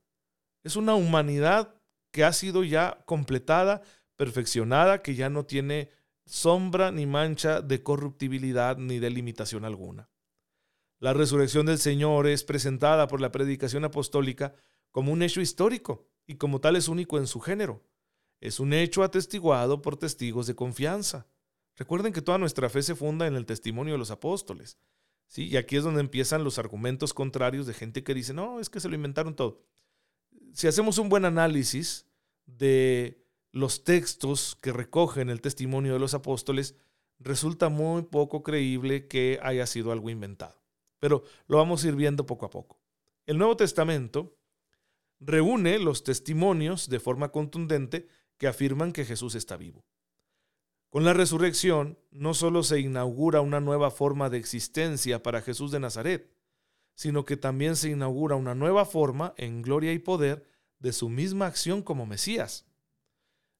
Es 0.64 0.76
una 0.76 0.94
humanidad 0.94 1.74
que 2.10 2.24
ha 2.24 2.32
sido 2.32 2.64
ya 2.64 3.02
completada, 3.04 3.82
perfeccionada, 4.16 5.02
que 5.02 5.14
ya 5.14 5.28
no 5.28 5.44
tiene 5.44 5.90
sombra 6.24 6.90
ni 6.90 7.04
mancha 7.04 7.60
de 7.60 7.82
corruptibilidad 7.82 8.78
ni 8.78 8.98
de 8.98 9.10
limitación 9.10 9.66
alguna. 9.66 10.08
La 10.98 11.12
resurrección 11.12 11.66
del 11.66 11.78
Señor 11.78 12.26
es 12.26 12.44
presentada 12.44 13.06
por 13.08 13.20
la 13.20 13.30
predicación 13.30 13.84
apostólica 13.84 14.54
como 14.90 15.12
un 15.12 15.22
hecho 15.22 15.40
histórico 15.40 16.08
y 16.26 16.36
como 16.36 16.60
tal 16.60 16.76
es 16.76 16.88
único 16.88 17.18
en 17.18 17.26
su 17.26 17.40
género. 17.40 17.84
Es 18.40 18.60
un 18.60 18.72
hecho 18.72 19.02
atestiguado 19.02 19.82
por 19.82 19.96
testigos 19.96 20.46
de 20.46 20.54
confianza. 20.54 21.26
Recuerden 21.76 22.12
que 22.12 22.22
toda 22.22 22.38
nuestra 22.38 22.68
fe 22.68 22.82
se 22.82 22.94
funda 22.94 23.26
en 23.26 23.36
el 23.36 23.46
testimonio 23.46 23.94
de 23.94 23.98
los 23.98 24.10
apóstoles. 24.10 24.78
¿sí? 25.26 25.46
Y 25.46 25.56
aquí 25.56 25.76
es 25.76 25.84
donde 25.84 26.00
empiezan 26.00 26.44
los 26.44 26.58
argumentos 26.58 27.14
contrarios 27.14 27.66
de 27.66 27.74
gente 27.74 28.02
que 28.02 28.14
dice, 28.14 28.34
no, 28.34 28.60
es 28.60 28.68
que 28.70 28.80
se 28.80 28.88
lo 28.88 28.94
inventaron 28.94 29.36
todo 29.36 29.62
si 30.52 30.66
hacemos 30.66 30.98
un 30.98 31.08
buen 31.08 31.24
análisis 31.24 32.06
de 32.46 33.24
los 33.52 33.84
textos 33.84 34.56
que 34.60 34.72
recogen 34.72 35.30
el 35.30 35.40
testimonio 35.40 35.92
de 35.92 35.98
los 35.98 36.14
apóstoles, 36.14 36.74
resulta 37.18 37.68
muy 37.68 38.02
poco 38.02 38.42
creíble 38.42 39.06
que 39.06 39.38
haya 39.42 39.66
sido 39.66 39.92
algo 39.92 40.10
inventado. 40.10 40.60
Pero 40.98 41.24
lo 41.46 41.58
vamos 41.58 41.84
a 41.84 41.88
ir 41.88 41.96
viendo 41.96 42.26
poco 42.26 42.46
a 42.46 42.50
poco. 42.50 42.80
El 43.26 43.38
Nuevo 43.38 43.56
Testamento 43.56 44.36
reúne 45.20 45.78
los 45.78 46.04
testimonios 46.04 46.88
de 46.88 47.00
forma 47.00 47.30
contundente 47.30 48.08
que 48.36 48.46
afirman 48.46 48.92
que 48.92 49.04
Jesús 49.04 49.34
está 49.34 49.56
vivo. 49.56 49.84
Con 50.90 51.04
la 51.04 51.12
resurrección 51.12 51.98
no 52.10 52.32
solo 52.32 52.62
se 52.62 52.80
inaugura 52.80 53.42
una 53.42 53.60
nueva 53.60 53.90
forma 53.90 54.30
de 54.30 54.38
existencia 54.38 55.22
para 55.22 55.42
Jesús 55.42 55.70
de 55.70 55.80
Nazaret, 55.80 56.32
sino 56.94 57.24
que 57.24 57.36
también 57.36 57.76
se 57.76 57.90
inaugura 57.90 58.36
una 58.36 58.54
nueva 58.54 58.86
forma 58.86 59.34
en 59.36 59.62
gloria 59.62 59.92
y 59.92 59.98
poder 59.98 60.46
de 60.78 60.92
su 60.92 61.08
misma 61.08 61.46
acción 61.46 61.82
como 61.82 62.06
Mesías. 62.06 62.66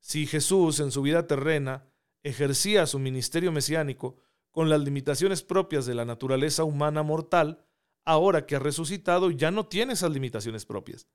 Si 0.01 0.27
Jesús 0.27 0.81
en 0.81 0.91
su 0.91 1.03
vida 1.03 1.27
terrena 1.27 1.87
ejercía 2.23 2.87
su 2.87 2.99
ministerio 2.99 3.53
mesiánico 3.53 4.17
con 4.51 4.69
las 4.69 4.81
limitaciones 4.81 5.43
propias 5.43 5.87
de 5.87 5.95
la 5.95 6.05
naturaleza 6.05 6.65
humana 6.65 7.03
mortal, 7.03 7.65
ahora 8.05 8.47
que 8.47 8.57
ha 8.57 8.59
resucitado 8.59 9.31
ya 9.31 9.51
no 9.51 9.67
tiene 9.67 9.93
esas 9.93 10.11
limitaciones 10.11 10.65
propias. 10.65 11.07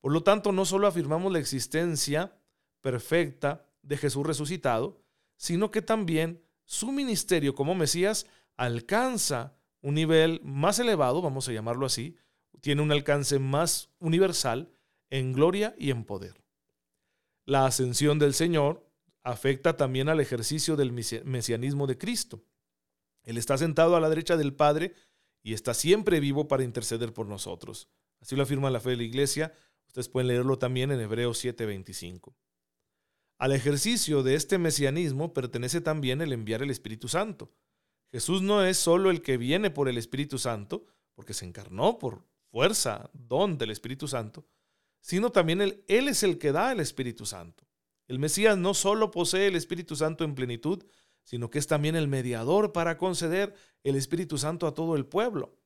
Por 0.00 0.12
lo 0.12 0.22
tanto, 0.22 0.52
no 0.52 0.64
solo 0.64 0.86
afirmamos 0.86 1.32
la 1.32 1.38
existencia 1.38 2.36
perfecta 2.80 3.66
de 3.82 3.96
Jesús 3.96 4.26
resucitado, 4.26 5.00
sino 5.36 5.70
que 5.70 5.82
también 5.82 6.42
su 6.64 6.92
ministerio 6.92 7.54
como 7.54 7.74
Mesías 7.74 8.26
alcanza 8.56 9.56
un 9.82 9.94
nivel 9.94 10.40
más 10.42 10.78
elevado, 10.78 11.22
vamos 11.22 11.48
a 11.48 11.52
llamarlo 11.52 11.86
así, 11.86 12.16
tiene 12.60 12.82
un 12.82 12.92
alcance 12.92 13.38
más 13.38 13.90
universal 13.98 14.70
en 15.08 15.32
gloria 15.32 15.74
y 15.78 15.90
en 15.90 16.04
poder. 16.04 16.42
La 17.44 17.66
ascensión 17.66 18.18
del 18.18 18.34
Señor 18.34 18.86
afecta 19.22 19.76
también 19.76 20.08
al 20.08 20.20
ejercicio 20.20 20.76
del 20.76 20.92
mesianismo 20.92 21.86
de 21.86 21.98
Cristo. 21.98 22.42
Él 23.22 23.36
está 23.36 23.58
sentado 23.58 23.96
a 23.96 24.00
la 24.00 24.08
derecha 24.08 24.36
del 24.36 24.54
Padre 24.54 24.94
y 25.42 25.54
está 25.54 25.74
siempre 25.74 26.20
vivo 26.20 26.48
para 26.48 26.64
interceder 26.64 27.12
por 27.12 27.26
nosotros. 27.26 27.88
Así 28.20 28.36
lo 28.36 28.42
afirma 28.42 28.70
la 28.70 28.80
fe 28.80 28.90
de 28.90 28.96
la 28.96 29.02
Iglesia. 29.04 29.52
Ustedes 29.86 30.08
pueden 30.08 30.28
leerlo 30.28 30.58
también 30.58 30.90
en 30.90 31.00
Hebreos 31.00 31.42
7:25. 31.42 32.34
Al 33.38 33.52
ejercicio 33.52 34.22
de 34.22 34.34
este 34.34 34.58
mesianismo 34.58 35.32
pertenece 35.32 35.80
también 35.80 36.20
el 36.20 36.32
enviar 36.32 36.62
el 36.62 36.70
Espíritu 36.70 37.08
Santo. 37.08 37.50
Jesús 38.12 38.42
no 38.42 38.62
es 38.64 38.76
solo 38.76 39.10
el 39.10 39.22
que 39.22 39.38
viene 39.38 39.70
por 39.70 39.88
el 39.88 39.96
Espíritu 39.96 40.38
Santo, 40.38 40.84
porque 41.14 41.32
se 41.32 41.46
encarnó 41.46 41.98
por 41.98 42.26
fuerza, 42.50 43.08
don 43.14 43.56
del 43.56 43.70
Espíritu 43.70 44.08
Santo, 44.08 44.46
sino 45.00 45.30
también 45.30 45.60
él, 45.60 45.84
él 45.88 46.08
es 46.08 46.22
el 46.22 46.38
que 46.38 46.52
da 46.52 46.72
el 46.72 46.80
Espíritu 46.80 47.24
Santo. 47.24 47.66
El 48.08 48.18
Mesías 48.18 48.58
no 48.58 48.74
solo 48.74 49.10
posee 49.10 49.46
el 49.46 49.56
Espíritu 49.56 49.96
Santo 49.96 50.24
en 50.24 50.34
plenitud, 50.34 50.84
sino 51.24 51.50
que 51.50 51.58
es 51.58 51.66
también 51.66 51.96
el 51.96 52.08
mediador 52.08 52.72
para 52.72 52.98
conceder 52.98 53.54
el 53.84 53.96
Espíritu 53.96 54.38
Santo 54.38 54.66
a 54.66 54.74
todo 54.74 54.96
el 54.96 55.06
pueblo. 55.06 55.56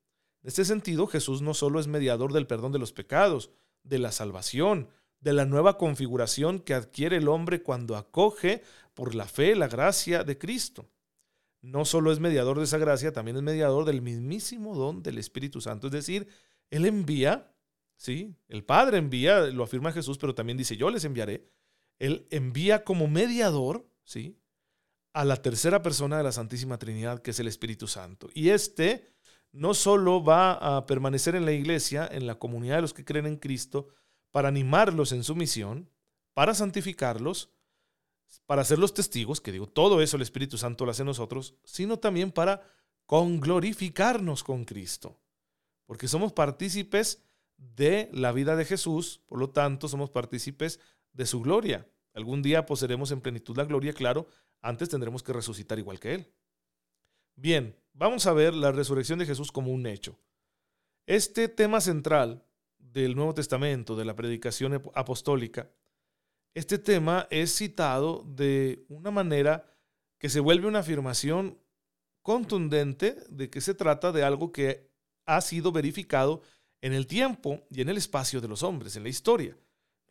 En 0.42 0.48
este 0.48 0.64
sentido, 0.64 1.06
Jesús 1.06 1.42
no 1.42 1.54
solo 1.54 1.80
es 1.80 1.86
mediador 1.86 2.32
del 2.32 2.46
perdón 2.46 2.72
de 2.72 2.78
los 2.78 2.92
pecados, 2.92 3.50
de 3.82 3.98
la 3.98 4.12
salvación, 4.12 4.88
de 5.20 5.32
la 5.32 5.46
nueva 5.46 5.78
configuración 5.78 6.60
que 6.60 6.74
adquiere 6.74 7.16
el 7.16 7.28
hombre 7.28 7.62
cuando 7.62 7.96
acoge 7.96 8.62
por 8.92 9.14
la 9.14 9.26
fe 9.26 9.56
la 9.56 9.68
gracia 9.68 10.22
de 10.22 10.36
Cristo, 10.38 10.90
no 11.64 11.86
solo 11.86 12.12
es 12.12 12.20
mediador 12.20 12.58
de 12.58 12.64
esa 12.64 12.76
gracia, 12.76 13.12
también 13.12 13.38
es 13.38 13.42
mediador 13.42 13.86
del 13.86 14.02
mismísimo 14.02 14.74
don 14.74 15.02
del 15.02 15.16
Espíritu 15.16 15.62
Santo. 15.62 15.86
Es 15.86 15.94
decir, 15.94 16.28
Él 16.70 16.84
envía, 16.84 17.50
¿sí? 17.96 18.36
El 18.48 18.64
Padre 18.64 18.98
envía, 18.98 19.46
lo 19.46 19.64
afirma 19.64 19.90
Jesús, 19.90 20.18
pero 20.18 20.34
también 20.34 20.58
dice, 20.58 20.76
yo 20.76 20.90
les 20.90 21.06
enviaré. 21.06 21.48
Él 21.98 22.26
envía 22.30 22.84
como 22.84 23.08
mediador, 23.08 23.88
¿sí? 24.04 24.36
A 25.14 25.24
la 25.24 25.36
tercera 25.36 25.80
persona 25.80 26.18
de 26.18 26.24
la 26.24 26.32
Santísima 26.32 26.78
Trinidad, 26.78 27.22
que 27.22 27.30
es 27.30 27.40
el 27.40 27.48
Espíritu 27.48 27.86
Santo. 27.86 28.28
Y 28.34 28.50
este 28.50 29.14
no 29.52 29.72
solo 29.72 30.22
va 30.22 30.52
a 30.76 30.84
permanecer 30.86 31.36
en 31.36 31.44
la 31.44 31.52
iglesia, 31.52 32.08
en 32.10 32.26
la 32.26 32.38
comunidad 32.38 32.76
de 32.76 32.82
los 32.82 32.92
que 32.92 33.04
creen 33.04 33.26
en 33.26 33.36
Cristo, 33.36 33.88
para 34.32 34.48
animarlos 34.48 35.12
en 35.12 35.22
su 35.22 35.36
misión, 35.36 35.88
para 36.34 36.54
santificarlos, 36.54 37.50
para 38.46 38.64
ser 38.64 38.80
los 38.80 38.92
testigos, 38.92 39.40
que 39.40 39.52
digo, 39.52 39.68
todo 39.68 40.02
eso 40.02 40.16
el 40.16 40.22
Espíritu 40.22 40.58
Santo 40.58 40.84
lo 40.84 40.90
hace 40.90 41.04
nosotros, 41.04 41.54
sino 41.62 42.00
también 42.00 42.32
para 42.32 42.62
conglorificarnos 43.06 44.42
con 44.42 44.64
Cristo. 44.64 45.20
Porque 45.86 46.08
somos 46.08 46.32
partícipes 46.32 47.22
de 47.56 48.10
la 48.12 48.32
vida 48.32 48.56
de 48.56 48.64
Jesús, 48.64 49.22
por 49.26 49.38
lo 49.38 49.50
tanto 49.50 49.86
somos 49.86 50.10
partícipes 50.10 50.80
de 51.12 51.26
su 51.26 51.40
gloria. 51.40 51.88
Algún 52.12 52.42
día 52.42 52.66
poseeremos 52.66 53.12
en 53.12 53.20
plenitud 53.20 53.56
la 53.56 53.64
gloria, 53.64 53.92
claro, 53.92 54.26
antes 54.64 54.88
tendremos 54.88 55.22
que 55.22 55.32
resucitar 55.32 55.78
igual 55.78 56.00
que 56.00 56.14
Él. 56.14 56.32
Bien, 57.36 57.76
vamos 57.92 58.26
a 58.26 58.32
ver 58.32 58.54
la 58.54 58.72
resurrección 58.72 59.18
de 59.18 59.26
Jesús 59.26 59.52
como 59.52 59.70
un 59.70 59.86
hecho. 59.86 60.18
Este 61.06 61.48
tema 61.48 61.82
central 61.82 62.46
del 62.78 63.14
Nuevo 63.14 63.34
Testamento, 63.34 63.94
de 63.94 64.06
la 64.06 64.16
predicación 64.16 64.82
apostólica, 64.94 65.70
este 66.54 66.78
tema 66.78 67.26
es 67.30 67.54
citado 67.54 68.24
de 68.26 68.86
una 68.88 69.10
manera 69.10 69.66
que 70.18 70.30
se 70.30 70.40
vuelve 70.40 70.66
una 70.66 70.78
afirmación 70.78 71.58
contundente 72.22 73.16
de 73.28 73.50
que 73.50 73.60
se 73.60 73.74
trata 73.74 74.12
de 74.12 74.24
algo 74.24 74.50
que 74.50 74.88
ha 75.26 75.42
sido 75.42 75.72
verificado 75.72 76.40
en 76.80 76.94
el 76.94 77.06
tiempo 77.06 77.66
y 77.70 77.82
en 77.82 77.90
el 77.90 77.98
espacio 77.98 78.40
de 78.40 78.48
los 78.48 78.62
hombres, 78.62 78.96
en 78.96 79.02
la 79.02 79.08
historia. 79.10 79.58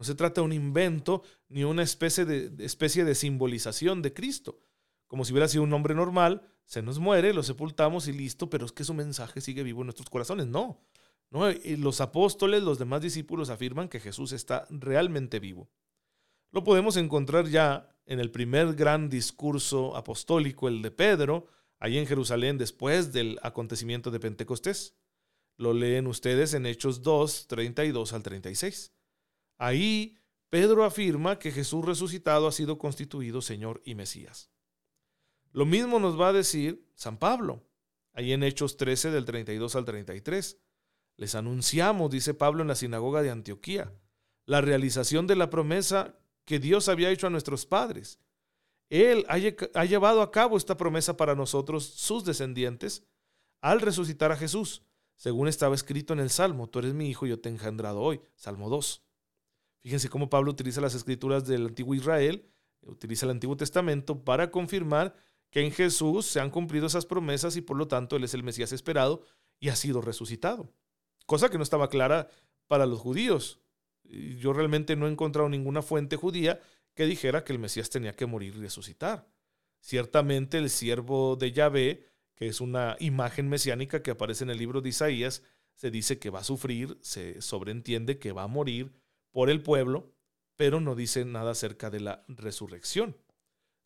No 0.04 0.08
se 0.08 0.16
trata 0.16 0.42
de 0.42 0.46
un 0.46 0.52
invento 0.52 1.24
ni 1.48 1.64
una 1.64 1.82
especie 1.82 2.26
de, 2.26 2.52
especie 2.66 3.06
de 3.06 3.16
simbolización 3.16 4.02
de 4.02 4.14
Cristo, 4.14 4.60
como 5.08 5.24
si 5.24 5.32
hubiera 5.32 5.48
sido 5.48 5.64
un 5.64 5.72
hombre 5.72 5.96
normal, 5.96 6.42
se 6.66 6.82
nos 6.82 7.00
muere, 7.00 7.34
lo 7.34 7.42
sepultamos 7.42 8.10
y 8.10 8.12
listo, 8.12 8.50
pero 8.50 8.66
es 8.66 8.74
que 8.74 8.84
su 8.84 8.94
mensaje 8.94 9.40
sigue 9.40 9.64
vivo 9.64 9.80
en 9.80 9.86
nuestros 9.86 10.10
corazones. 10.10 10.48
No, 10.48 10.86
no, 11.30 11.50
los 11.78 12.02
apóstoles, 12.02 12.64
los 12.64 12.80
demás 12.80 13.02
discípulos 13.02 13.50
afirman 13.50 13.88
que 13.88 14.02
Jesús 14.02 14.34
está 14.34 14.68
realmente 14.70 15.40
vivo. 15.40 15.70
Lo 16.52 16.66
podemos 16.66 16.98
encontrar 16.98 17.48
ya 17.48 17.88
en 18.06 18.20
el 18.20 18.30
primer 18.30 18.74
gran 18.74 19.08
discurso 19.08 19.96
apostólico, 19.96 20.68
el 20.68 20.82
de 20.82 20.92
Pedro, 20.92 21.48
ahí 21.80 21.98
en 21.98 22.08
Jerusalén 22.08 22.58
después 22.58 23.14
del 23.14 23.40
acontecimiento 23.42 24.12
de 24.12 24.20
Pentecostés. 24.20 24.98
Lo 25.56 25.72
leen 25.72 26.08
ustedes 26.08 26.54
en 26.56 26.66
Hechos 26.66 27.04
2, 27.04 27.48
32 27.48 28.12
al 28.12 28.22
36. 28.22 28.93
Ahí 29.64 30.18
Pedro 30.50 30.84
afirma 30.84 31.40
que 31.40 31.50
Jesús 31.50 31.86
resucitado 31.86 32.48
ha 32.48 32.52
sido 32.52 32.78
constituido 32.78 33.42
Señor 33.42 33.82
y 33.86 33.96
Mesías. 33.96 34.52
Lo 35.54 35.66
mismo 35.66 36.02
nos 36.02 36.20
va 36.20 36.28
a 36.28 36.34
decir 36.34 36.86
San 36.96 37.18
Pablo, 37.18 37.64
ahí 38.12 38.34
en 38.34 38.44
Hechos 38.44 38.76
13 38.76 39.10
del 39.10 39.24
32 39.24 39.78
al 39.78 39.86
33. 39.86 40.58
Les 41.16 41.36
anunciamos, 41.36 42.12
dice 42.12 42.34
Pablo 42.34 42.62
en 42.62 42.68
la 42.68 42.76
sinagoga 42.76 43.22
de 43.22 43.32
Antioquía, 43.32 43.94
la 44.46 44.60
realización 44.60 45.28
de 45.28 45.38
la 45.38 45.50
promesa 45.50 46.20
que 46.44 46.60
Dios 46.60 46.90
había 46.90 47.10
hecho 47.10 47.28
a 47.28 47.30
nuestros 47.30 47.66
padres. 47.66 48.20
Él 48.90 49.26
ha 49.30 49.86
llevado 49.86 50.22
a 50.22 50.32
cabo 50.32 50.58
esta 50.58 50.76
promesa 50.76 51.16
para 51.16 51.36
nosotros, 51.36 51.86
sus 51.86 52.26
descendientes, 52.26 53.06
al 53.62 53.80
resucitar 53.80 54.34
a 54.34 54.36
Jesús, 54.36 54.84
según 55.16 55.48
estaba 55.48 55.74
escrito 55.74 56.12
en 56.12 56.20
el 56.20 56.32
Salmo, 56.32 56.68
tú 56.68 56.80
eres 56.80 56.94
mi 56.94 57.10
hijo, 57.10 57.26
yo 57.26 57.40
te 57.40 57.48
he 57.48 57.52
engendrado 57.54 58.02
hoy, 58.02 58.20
Salmo 58.36 58.70
2. 58.70 59.04
Fíjense 59.84 60.10
cómo 60.10 60.30
Pablo 60.30 60.52
utiliza 60.52 60.82
las 60.82 60.96
escrituras 60.96 61.46
del 61.46 61.68
antiguo 61.68 61.94
Israel, 61.94 62.50
utiliza 62.82 63.26
el 63.26 63.32
Antiguo 63.32 63.56
Testamento 63.58 64.24
para 64.24 64.50
confirmar 64.50 65.16
que 65.50 65.62
en 65.62 65.72
Jesús 65.72 66.26
se 66.26 66.40
han 66.40 66.50
cumplido 66.50 66.88
esas 66.88 67.06
promesas 67.06 67.56
y 67.56 67.62
por 67.62 67.78
lo 67.78 67.88
tanto 67.88 68.16
Él 68.16 68.24
es 68.24 68.34
el 68.34 68.44
Mesías 68.44 68.72
esperado 68.72 69.22
y 69.60 69.70
ha 69.70 69.76
sido 69.76 70.02
resucitado. 70.02 70.74
Cosa 71.26 71.50
que 71.50 71.58
no 71.58 71.64
estaba 71.64 71.90
clara 71.90 72.28
para 72.68 72.86
los 72.86 73.00
judíos. 73.00 73.60
Yo 74.04 74.54
realmente 74.54 74.96
no 74.96 75.08
he 75.08 75.12
encontrado 75.12 75.48
ninguna 75.48 75.82
fuente 75.82 76.16
judía 76.16 76.60
que 76.96 77.06
dijera 77.06 77.44
que 77.44 77.54
el 77.54 77.60
Mesías 77.60 77.90
tenía 77.90 78.16
que 78.16 78.26
morir 78.26 78.56
y 78.56 78.62
resucitar. 78.62 79.28
Ciertamente 79.80 80.58
el 80.58 80.70
siervo 80.70 81.36
de 81.36 81.52
Yahvé 81.52 82.14
que 82.36 82.48
es 82.48 82.62
una 82.62 82.96
imagen 83.00 83.50
mesiánica 83.50 84.02
que 84.02 84.12
aparece 84.12 84.44
en 84.44 84.50
el 84.50 84.58
libro 84.58 84.82
de 84.82 84.90
Isaías, 84.90 85.44
se 85.76 85.92
dice 85.92 86.20
que 86.20 86.30
va 86.30 86.40
a 86.40 86.44
sufrir, 86.44 86.98
se 87.02 87.42
sobreentiende 87.42 88.20
que 88.20 88.32
va 88.32 88.44
a 88.44 88.48
morir 88.48 88.94
por 89.34 89.50
el 89.50 89.62
pueblo, 89.62 90.14
pero 90.56 90.80
no 90.80 90.96
dice 90.96 91.26
nada 91.26 91.52
acerca 91.52 91.90
de 91.90 92.00
la 92.00 92.24
resurrección. 92.30 93.18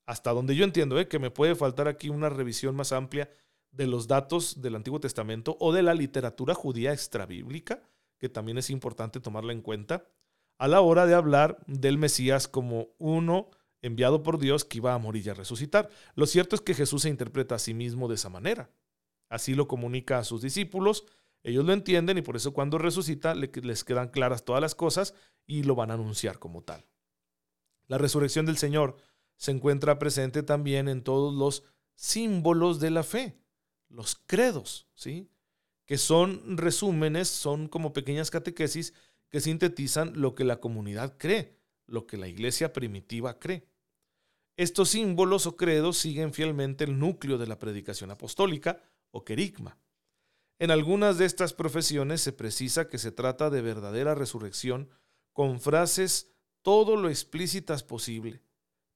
Hasta 0.06 0.32
donde 0.32 0.56
yo 0.56 0.64
entiendo, 0.64 1.00
¿eh? 1.00 1.08
que 1.08 1.18
me 1.18 1.32
puede 1.32 1.56
faltar 1.56 1.88
aquí 1.88 2.10
una 2.10 2.30
revisión 2.30 2.76
más 2.76 2.92
amplia 2.92 3.32
de 3.72 3.88
los 3.88 4.08
datos 4.08 4.62
del 4.62 4.76
Antiguo 4.76 5.00
Testamento 5.00 5.58
o 5.60 5.74
de 5.74 5.82
la 5.82 5.94
literatura 5.94 6.54
judía 6.54 6.94
extrabíblica, 6.94 7.82
que 8.20 8.30
también 8.30 8.58
es 8.58 8.70
importante 8.70 9.20
tomarla 9.20 9.54
en 9.54 9.62
cuenta, 9.62 10.06
a 10.58 10.68
la 10.68 10.82
hora 10.82 11.06
de 11.06 11.14
hablar 11.14 11.60
del 11.68 11.98
Mesías 11.98 12.48
como 12.48 12.90
uno 12.98 13.50
enviado 13.82 14.24
por 14.24 14.40
Dios 14.40 14.66
que 14.66 14.78
iba 14.78 14.94
a 14.94 14.98
morir 14.98 15.26
y 15.26 15.30
a 15.30 15.34
resucitar. 15.34 15.90
Lo 16.16 16.26
cierto 16.26 16.56
es 16.56 16.62
que 16.62 16.74
Jesús 16.74 17.04
se 17.04 17.10
interpreta 17.10 17.56
a 17.56 17.60
sí 17.60 17.74
mismo 17.74 18.08
de 18.08 18.16
esa 18.16 18.30
manera. 18.30 18.70
Así 19.30 19.56
lo 19.56 19.68
comunica 19.68 20.20
a 20.20 20.24
sus 20.24 20.42
discípulos, 20.42 21.06
ellos 21.50 21.66
lo 21.66 21.74
entienden 21.74 22.18
y 22.18 22.22
por 22.22 22.36
eso 22.36 22.54
cuando 22.54 22.78
resucita 22.78 23.36
les 23.36 23.84
quedan 23.84 24.10
claras 24.10 24.46
todas 24.46 24.62
las 24.62 24.76
cosas 24.76 25.14
y 25.46 25.64
lo 25.64 25.76
van 25.76 25.92
a 25.92 25.96
anunciar 25.96 26.40
como 26.40 26.64
tal. 26.64 26.86
La 27.88 27.98
resurrección 27.98 28.46
del 28.46 28.58
Señor 28.58 28.98
se 29.38 29.52
encuentra 29.52 30.00
presente 30.00 30.44
también 30.44 30.88
en 30.88 31.04
todos 31.04 31.34
los 31.34 31.64
símbolos 31.96 32.80
de 32.80 32.92
la 32.92 33.04
fe, 33.04 33.40
los 33.90 34.16
credos, 34.16 34.88
¿sí? 34.94 35.30
que 35.86 35.98
son 35.98 36.58
resúmenes, 36.58 37.30
son 37.30 37.68
como 37.68 37.94
pequeñas 37.94 38.30
catequesis 38.30 38.94
que 39.30 39.40
sintetizan 39.40 40.20
lo 40.20 40.36
que 40.36 40.44
la 40.44 40.60
comunidad 40.60 41.18
cree 41.18 41.58
lo 41.88 42.06
que 42.06 42.18
la 42.18 42.28
iglesia 42.28 42.74
primitiva 42.74 43.40
cree. 43.40 43.68
Estos 44.58 44.90
símbolos 44.90 45.48
o 45.48 45.56
credos 45.56 45.98
siguen 45.98 46.34
fielmente 46.34 46.84
el 46.84 47.00
núcleo 47.00 47.38
de 47.38 47.48
la 47.48 47.60
predicación 47.60 48.12
apostólica 48.12 48.82
o 49.12 49.24
querigma. 49.24 49.78
En 50.60 50.72
algunas 50.72 51.18
de 51.18 51.26
estas 51.26 51.54
profesiones 51.54 52.22
se 52.22 52.34
precisa 52.34 52.88
que 52.88 52.98
se 52.98 53.12
trata 53.12 53.50
de 53.50 53.62
verdadera 53.62 54.16
resurrección 54.16 54.90
con 55.32 55.60
frases 55.60 56.34
todo 56.64 56.96
lo 56.96 57.10
explícitas 57.10 57.84
posible, 57.84 58.42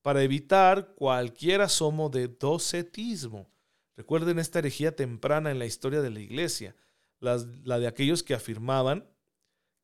para 0.02 0.24
evitar 0.24 0.96
cualquier 0.96 1.62
asomo 1.62 2.10
de 2.10 2.28
docetismo. 2.28 3.52
Recuerden 3.96 4.40
esta 4.40 4.60
herejía 4.60 4.96
temprana 4.96 5.52
en 5.52 5.60
la 5.60 5.68
historia 5.68 6.02
de 6.02 6.10
la 6.10 6.20
iglesia, 6.20 6.76
la 7.20 7.80
de 7.80 7.88
aquellos 7.88 8.24
que 8.24 8.34
afirmaban 8.34 9.08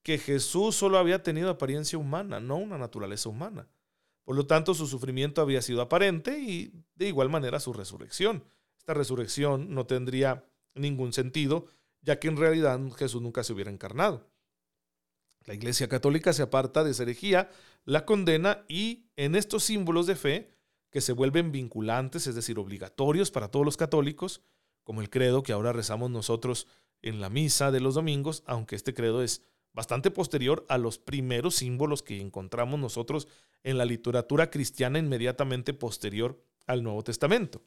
que 0.01 0.17
Jesús 0.17 0.75
solo 0.75 0.97
había 0.97 1.21
tenido 1.21 1.49
apariencia 1.51 1.99
humana, 1.99 2.39
no 2.39 2.57
una 2.57 2.77
naturaleza 2.77 3.29
humana. 3.29 3.67
Por 4.23 4.35
lo 4.35 4.47
tanto, 4.47 4.73
su 4.73 4.87
sufrimiento 4.87 5.41
había 5.41 5.61
sido 5.61 5.81
aparente 5.81 6.39
y 6.39 6.73
de 6.95 7.07
igual 7.07 7.29
manera 7.29 7.59
su 7.59 7.71
resurrección. 7.71 8.43
Esta 8.77 8.93
resurrección 8.95 9.73
no 9.75 9.85
tendría 9.85 10.43
ningún 10.77 11.13
sentido, 11.13 11.67
ya 12.01 12.19
que 12.19 12.27
en 12.27 12.37
realidad 12.37 12.79
Jesús 12.97 13.21
nunca 13.21 13.43
se 13.43 13.53
hubiera 13.53 13.71
encarnado. 13.71 14.29
La 15.45 15.53
Iglesia 15.53 15.87
Católica 15.87 16.33
se 16.33 16.43
aparta 16.43 16.83
de 16.83 16.91
esa 16.91 17.03
herejía, 17.03 17.49
la 17.85 18.05
condena 18.05 18.65
y 18.67 19.05
en 19.15 19.35
estos 19.35 19.63
símbolos 19.63 20.05
de 20.07 20.15
fe, 20.15 20.57
que 20.89 21.01
se 21.01 21.13
vuelven 21.13 21.51
vinculantes, 21.51 22.27
es 22.27 22.35
decir, 22.35 22.59
obligatorios 22.59 23.31
para 23.31 23.49
todos 23.49 23.65
los 23.65 23.77
católicos, 23.77 24.41
como 24.83 25.01
el 25.01 25.09
credo 25.09 25.43
que 25.43 25.53
ahora 25.53 25.73
rezamos 25.73 26.09
nosotros 26.09 26.67
en 27.01 27.21
la 27.21 27.29
misa 27.29 27.71
de 27.71 27.79
los 27.79 27.95
domingos, 27.95 28.43
aunque 28.45 28.75
este 28.75 28.93
credo 28.93 29.21
es 29.21 29.41
bastante 29.73 30.11
posterior 30.11 30.65
a 30.69 30.77
los 30.77 30.97
primeros 30.97 31.55
símbolos 31.55 32.03
que 32.03 32.19
encontramos 32.19 32.79
nosotros 32.79 33.27
en 33.63 33.77
la 33.77 33.85
literatura 33.85 34.49
cristiana 34.49 34.97
inmediatamente 34.97 35.73
posterior 35.73 36.41
al 36.65 36.83
Nuevo 36.83 37.03
Testamento. 37.03 37.61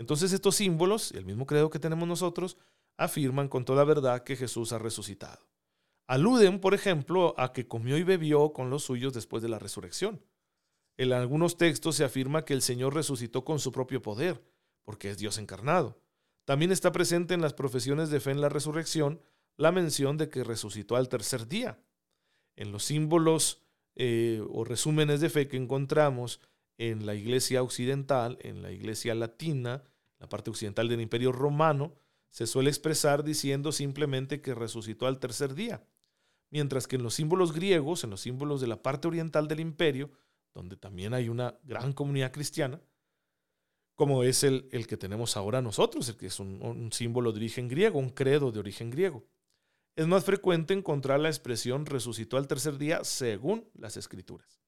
Entonces 0.00 0.32
estos 0.32 0.56
símbolos, 0.56 1.12
el 1.12 1.26
mismo 1.26 1.44
credo 1.44 1.68
que 1.68 1.78
tenemos 1.78 2.08
nosotros, 2.08 2.56
afirman 2.96 3.48
con 3.48 3.66
toda 3.66 3.84
verdad 3.84 4.24
que 4.24 4.34
Jesús 4.34 4.72
ha 4.72 4.78
resucitado. 4.78 5.46
Aluden, 6.06 6.58
por 6.58 6.72
ejemplo, 6.72 7.34
a 7.36 7.52
que 7.52 7.68
comió 7.68 7.98
y 7.98 8.02
bebió 8.02 8.54
con 8.54 8.70
los 8.70 8.82
suyos 8.82 9.12
después 9.12 9.42
de 9.42 9.50
la 9.50 9.58
resurrección. 9.58 10.24
En 10.96 11.12
algunos 11.12 11.58
textos 11.58 11.96
se 11.96 12.04
afirma 12.04 12.46
que 12.46 12.54
el 12.54 12.62
Señor 12.62 12.94
resucitó 12.94 13.44
con 13.44 13.58
su 13.58 13.72
propio 13.72 14.00
poder, 14.00 14.42
porque 14.84 15.10
es 15.10 15.18
Dios 15.18 15.36
encarnado. 15.36 16.00
También 16.46 16.72
está 16.72 16.92
presente 16.92 17.34
en 17.34 17.42
las 17.42 17.52
profesiones 17.52 18.08
de 18.08 18.20
fe 18.20 18.30
en 18.30 18.40
la 18.40 18.48
resurrección 18.48 19.20
la 19.58 19.70
mención 19.70 20.16
de 20.16 20.30
que 20.30 20.44
resucitó 20.44 20.96
al 20.96 21.10
tercer 21.10 21.46
día. 21.46 21.78
En 22.56 22.72
los 22.72 22.84
símbolos 22.84 23.60
eh, 23.96 24.42
o 24.48 24.64
resúmenes 24.64 25.20
de 25.20 25.28
fe 25.28 25.46
que 25.46 25.58
encontramos 25.58 26.40
en 26.80 27.06
la 27.06 27.14
iglesia 27.14 27.62
occidental, 27.62 28.38
en 28.40 28.62
la 28.62 28.72
iglesia 28.72 29.14
latina, 29.14 29.82
la 30.18 30.28
parte 30.28 30.50
occidental 30.50 30.88
del 30.88 31.00
imperio 31.00 31.30
romano, 31.32 31.94
se 32.30 32.46
suele 32.46 32.70
expresar 32.70 33.24
diciendo 33.24 33.72
simplemente 33.72 34.40
que 34.40 34.54
resucitó 34.54 35.06
al 35.06 35.18
tercer 35.18 35.54
día. 35.54 35.84
Mientras 36.50 36.88
que 36.88 36.96
en 36.96 37.02
los 37.02 37.14
símbolos 37.14 37.52
griegos, 37.52 38.02
en 38.04 38.10
los 38.10 38.20
símbolos 38.20 38.60
de 38.60 38.66
la 38.66 38.82
parte 38.82 39.08
oriental 39.08 39.46
del 39.46 39.60
imperio, 39.60 40.10
donde 40.54 40.76
también 40.76 41.14
hay 41.14 41.28
una 41.28 41.58
gran 41.64 41.92
comunidad 41.92 42.32
cristiana, 42.32 42.80
como 43.94 44.24
es 44.24 44.42
el, 44.42 44.68
el 44.72 44.86
que 44.86 44.96
tenemos 44.96 45.36
ahora 45.36 45.60
nosotros, 45.60 46.08
el 46.08 46.16
que 46.16 46.26
es 46.26 46.40
un 46.40 46.90
símbolo 46.92 47.32
de 47.32 47.38
origen 47.38 47.68
griego, 47.68 47.98
un 47.98 48.10
credo 48.10 48.50
de 48.50 48.58
origen 48.58 48.90
griego 48.90 49.24
es 49.96 50.06
más 50.06 50.24
frecuente 50.24 50.72
encontrar 50.72 51.20
la 51.20 51.28
expresión 51.28 51.84
resucitó 51.84 52.36
al 52.36 52.46
tercer 52.46 52.78
día 52.78 53.04
según 53.04 53.68
las 53.74 53.96
escrituras. 53.96 54.60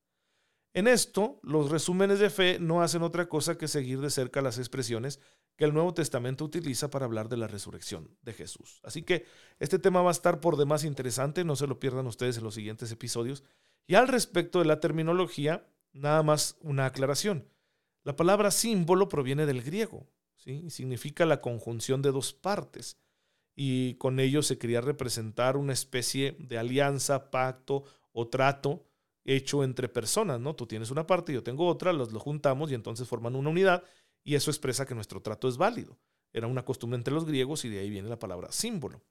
En 0.74 0.88
esto, 0.88 1.38
los 1.42 1.70
resúmenes 1.70 2.18
de 2.18 2.30
fe 2.30 2.58
no 2.58 2.82
hacen 2.82 3.02
otra 3.02 3.28
cosa 3.28 3.58
que 3.58 3.68
seguir 3.68 4.00
de 4.00 4.08
cerca 4.08 4.40
las 4.40 4.58
expresiones 4.58 5.20
que 5.56 5.64
el 5.64 5.74
Nuevo 5.74 5.92
Testamento 5.92 6.46
utiliza 6.46 6.88
para 6.88 7.04
hablar 7.04 7.28
de 7.28 7.36
la 7.36 7.46
resurrección 7.46 8.16
de 8.22 8.32
Jesús. 8.32 8.80
Así 8.82 9.02
que 9.02 9.26
este 9.58 9.78
tema 9.78 10.00
va 10.00 10.08
a 10.08 10.12
estar 10.12 10.40
por 10.40 10.56
demás 10.56 10.84
interesante, 10.84 11.44
no 11.44 11.56
se 11.56 11.66
lo 11.66 11.78
pierdan 11.78 12.06
ustedes 12.06 12.38
en 12.38 12.44
los 12.44 12.54
siguientes 12.54 12.90
episodios 12.90 13.44
Y 13.86 13.96
al 13.96 14.08
respecto 14.08 14.60
de 14.60 14.64
la 14.64 14.80
terminología, 14.80 15.66
nada 15.92 16.22
más 16.22 16.56
una 16.60 16.86
aclaración. 16.86 17.48
La 18.02 18.16
palabra 18.16 18.50
símbolo 18.50 19.08
proviene 19.08 19.44
del 19.44 19.62
griego, 19.62 20.08
¿sí? 20.36 20.70
significa 20.70 21.26
la 21.26 21.42
conjunción 21.42 22.00
de 22.00 22.12
dos 22.12 22.32
partes 22.32 22.96
y 23.54 23.94
con 23.96 24.20
ello 24.20 24.42
se 24.42 24.56
quería 24.56 24.80
representar 24.80 25.58
una 25.58 25.74
especie 25.74 26.34
de 26.38 26.56
alianza, 26.56 27.30
pacto 27.30 27.84
o 28.12 28.28
trato 28.28 28.86
hecho 29.24 29.64
entre 29.64 29.88
personas, 29.88 30.40
¿no? 30.40 30.54
Tú 30.54 30.66
tienes 30.66 30.90
una 30.90 31.06
parte, 31.06 31.32
yo 31.32 31.42
tengo 31.42 31.66
otra, 31.66 31.92
los 31.92 32.12
lo 32.12 32.20
juntamos 32.20 32.70
y 32.70 32.74
entonces 32.74 33.08
forman 33.08 33.36
una 33.36 33.50
unidad 33.50 33.84
y 34.24 34.34
eso 34.34 34.50
expresa 34.50 34.86
que 34.86 34.94
nuestro 34.94 35.20
trato 35.20 35.48
es 35.48 35.56
válido. 35.56 35.98
Era 36.32 36.46
una 36.46 36.64
costumbre 36.64 36.96
entre 36.96 37.12
los 37.14 37.24
griegos 37.24 37.64
y 37.64 37.68
de 37.68 37.80
ahí 37.80 37.90
viene 37.90 38.08
la 38.08 38.18
palabra 38.18 38.50
símbolo. 38.52 39.02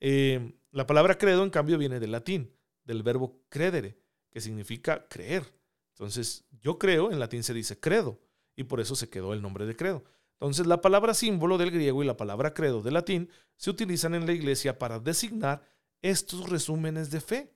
Eh, 0.00 0.54
la 0.70 0.86
palabra 0.86 1.18
credo, 1.18 1.44
en 1.44 1.50
cambio, 1.50 1.78
viene 1.78 2.00
del 2.00 2.12
latín, 2.12 2.54
del 2.84 3.02
verbo 3.02 3.42
credere, 3.48 3.98
que 4.30 4.40
significa 4.40 5.06
creer. 5.08 5.54
Entonces, 5.94 6.44
yo 6.60 6.78
creo, 6.78 7.12
en 7.12 7.20
latín 7.20 7.42
se 7.42 7.54
dice 7.54 7.78
credo, 7.78 8.20
y 8.56 8.64
por 8.64 8.80
eso 8.80 8.96
se 8.96 9.08
quedó 9.08 9.32
el 9.32 9.42
nombre 9.42 9.66
de 9.66 9.76
credo. 9.76 10.04
Entonces, 10.34 10.66
la 10.66 10.80
palabra 10.80 11.14
símbolo 11.14 11.58
del 11.58 11.70
griego 11.70 12.02
y 12.02 12.06
la 12.06 12.16
palabra 12.16 12.52
credo 12.52 12.82
del 12.82 12.94
latín 12.94 13.30
se 13.56 13.70
utilizan 13.70 14.14
en 14.14 14.26
la 14.26 14.32
iglesia 14.32 14.78
para 14.78 14.98
designar 14.98 15.62
estos 16.00 16.48
resúmenes 16.48 17.10
de 17.10 17.20
fe. 17.20 17.54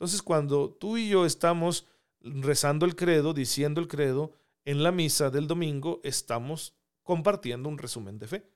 Entonces, 0.00 0.22
cuando 0.22 0.70
tú 0.70 0.96
y 0.96 1.10
yo 1.10 1.26
estamos 1.26 1.86
rezando 2.22 2.86
el 2.86 2.96
credo, 2.96 3.34
diciendo 3.34 3.82
el 3.82 3.86
credo, 3.86 4.32
en 4.64 4.82
la 4.82 4.92
misa 4.92 5.28
del 5.28 5.46
domingo 5.46 6.00
estamos 6.02 6.74
compartiendo 7.02 7.68
un 7.68 7.76
resumen 7.76 8.18
de 8.18 8.26
fe, 8.26 8.50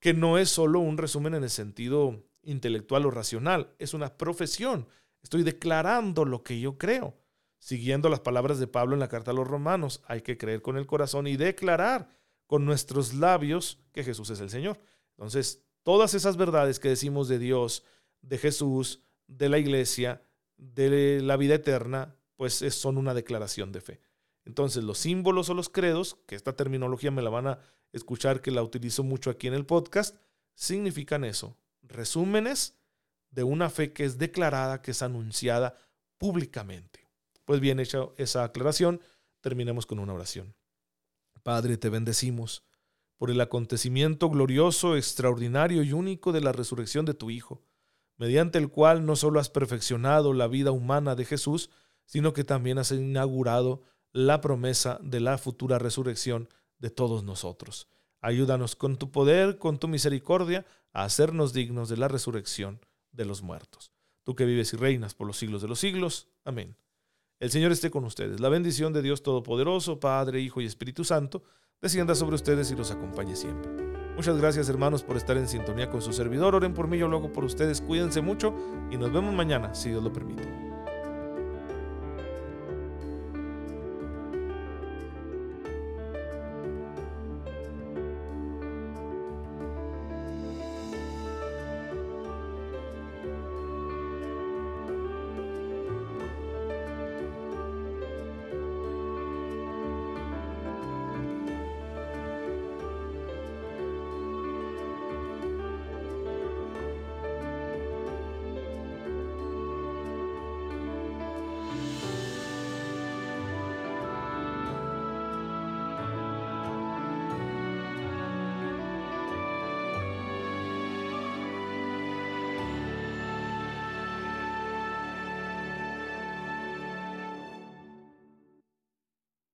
que 0.00 0.12
no 0.12 0.36
es 0.36 0.50
solo 0.50 0.80
un 0.80 0.98
resumen 0.98 1.32
en 1.32 1.44
el 1.44 1.48
sentido 1.48 2.22
intelectual 2.42 3.06
o 3.06 3.10
racional, 3.10 3.74
es 3.78 3.94
una 3.94 4.18
profesión. 4.18 4.86
Estoy 5.22 5.44
declarando 5.44 6.26
lo 6.26 6.42
que 6.42 6.60
yo 6.60 6.76
creo. 6.76 7.16
Siguiendo 7.58 8.10
las 8.10 8.20
palabras 8.20 8.58
de 8.58 8.66
Pablo 8.66 8.92
en 8.92 9.00
la 9.00 9.08
carta 9.08 9.30
a 9.30 9.34
los 9.34 9.48
romanos, 9.48 10.02
hay 10.06 10.20
que 10.20 10.36
creer 10.36 10.60
con 10.60 10.76
el 10.76 10.86
corazón 10.86 11.26
y 11.26 11.38
declarar 11.38 12.10
con 12.46 12.66
nuestros 12.66 13.14
labios 13.14 13.78
que 13.92 14.04
Jesús 14.04 14.28
es 14.28 14.40
el 14.40 14.50
Señor. 14.50 14.78
Entonces, 15.12 15.64
todas 15.84 16.12
esas 16.12 16.36
verdades 16.36 16.78
que 16.78 16.90
decimos 16.90 17.28
de 17.28 17.38
Dios, 17.38 17.82
de 18.20 18.36
Jesús, 18.36 19.00
de 19.26 19.48
la 19.48 19.58
iglesia, 19.58 20.22
de 20.56 21.20
la 21.22 21.36
vida 21.36 21.54
eterna, 21.54 22.16
pues 22.36 22.54
son 22.54 22.98
una 22.98 23.14
declaración 23.14 23.72
de 23.72 23.80
fe. 23.80 24.00
Entonces, 24.44 24.84
los 24.84 24.98
símbolos 24.98 25.50
o 25.50 25.54
los 25.54 25.68
credos, 25.68 26.18
que 26.26 26.36
esta 26.36 26.54
terminología 26.54 27.10
me 27.10 27.22
la 27.22 27.30
van 27.30 27.48
a 27.48 27.58
escuchar 27.92 28.40
que 28.40 28.50
la 28.50 28.62
utilizo 28.62 29.02
mucho 29.02 29.30
aquí 29.30 29.48
en 29.48 29.54
el 29.54 29.66
podcast, 29.66 30.16
significan 30.54 31.24
eso, 31.24 31.56
resúmenes 31.82 32.76
de 33.30 33.42
una 33.42 33.70
fe 33.70 33.92
que 33.92 34.04
es 34.04 34.18
declarada, 34.18 34.82
que 34.82 34.92
es 34.92 35.02
anunciada 35.02 35.76
públicamente. 36.18 37.08
Pues 37.44 37.60
bien 37.60 37.80
hecha 37.80 38.06
esa 38.16 38.44
aclaración, 38.44 39.00
terminemos 39.40 39.86
con 39.86 39.98
una 39.98 40.14
oración. 40.14 40.54
Padre, 41.42 41.76
te 41.76 41.90
bendecimos 41.90 42.64
por 43.16 43.30
el 43.30 43.40
acontecimiento 43.40 44.28
glorioso, 44.30 44.96
extraordinario 44.96 45.82
y 45.82 45.92
único 45.92 46.32
de 46.32 46.40
la 46.40 46.52
resurrección 46.52 47.04
de 47.04 47.14
tu 47.14 47.30
Hijo, 47.30 47.62
mediante 48.16 48.58
el 48.58 48.68
cual 48.68 49.04
no 49.04 49.16
solo 49.16 49.40
has 49.40 49.50
perfeccionado 49.50 50.32
la 50.32 50.48
vida 50.48 50.70
humana 50.70 51.14
de 51.14 51.24
Jesús, 51.24 51.70
sino 52.04 52.32
que 52.32 52.44
también 52.44 52.78
has 52.78 52.92
inaugurado 52.92 53.82
la 54.12 54.40
promesa 54.40 54.98
de 55.02 55.20
la 55.20 55.38
futura 55.38 55.78
resurrección 55.78 56.48
de 56.78 56.90
todos 56.90 57.24
nosotros. 57.24 57.88
Ayúdanos 58.20 58.76
con 58.76 58.96
tu 58.96 59.10
poder, 59.10 59.58
con 59.58 59.78
tu 59.78 59.88
misericordia, 59.88 60.64
a 60.92 61.04
hacernos 61.04 61.52
dignos 61.52 61.88
de 61.88 61.96
la 61.96 62.08
resurrección 62.08 62.80
de 63.12 63.24
los 63.24 63.42
muertos. 63.42 63.92
Tú 64.22 64.34
que 64.34 64.44
vives 64.44 64.72
y 64.72 64.76
reinas 64.76 65.14
por 65.14 65.26
los 65.26 65.36
siglos 65.36 65.62
de 65.62 65.68
los 65.68 65.78
siglos. 65.78 66.28
Amén. 66.44 66.76
El 67.38 67.50
Señor 67.50 67.70
esté 67.70 67.90
con 67.90 68.04
ustedes. 68.04 68.40
La 68.40 68.48
bendición 68.48 68.92
de 68.92 69.02
Dios 69.02 69.22
Todopoderoso, 69.22 70.00
Padre, 70.00 70.40
Hijo 70.40 70.60
y 70.60 70.66
Espíritu 70.66 71.04
Santo, 71.04 71.44
descienda 71.80 72.14
sobre 72.14 72.36
ustedes 72.36 72.70
y 72.70 72.76
los 72.76 72.90
acompañe 72.90 73.36
siempre. 73.36 73.95
Muchas 74.16 74.38
gracias 74.38 74.68
hermanos 74.70 75.02
por 75.02 75.18
estar 75.18 75.36
en 75.36 75.46
sintonía 75.46 75.90
con 75.90 76.00
su 76.00 76.12
servidor. 76.12 76.54
Oren 76.54 76.72
por 76.72 76.88
mí, 76.88 76.96
yo 76.96 77.06
luego 77.06 77.32
por 77.32 77.44
ustedes. 77.44 77.82
Cuídense 77.82 78.22
mucho 78.22 78.54
y 78.90 78.96
nos 78.96 79.12
vemos 79.12 79.34
mañana, 79.34 79.74
si 79.74 79.90
Dios 79.90 80.02
lo 80.02 80.10
permite. 80.10 80.65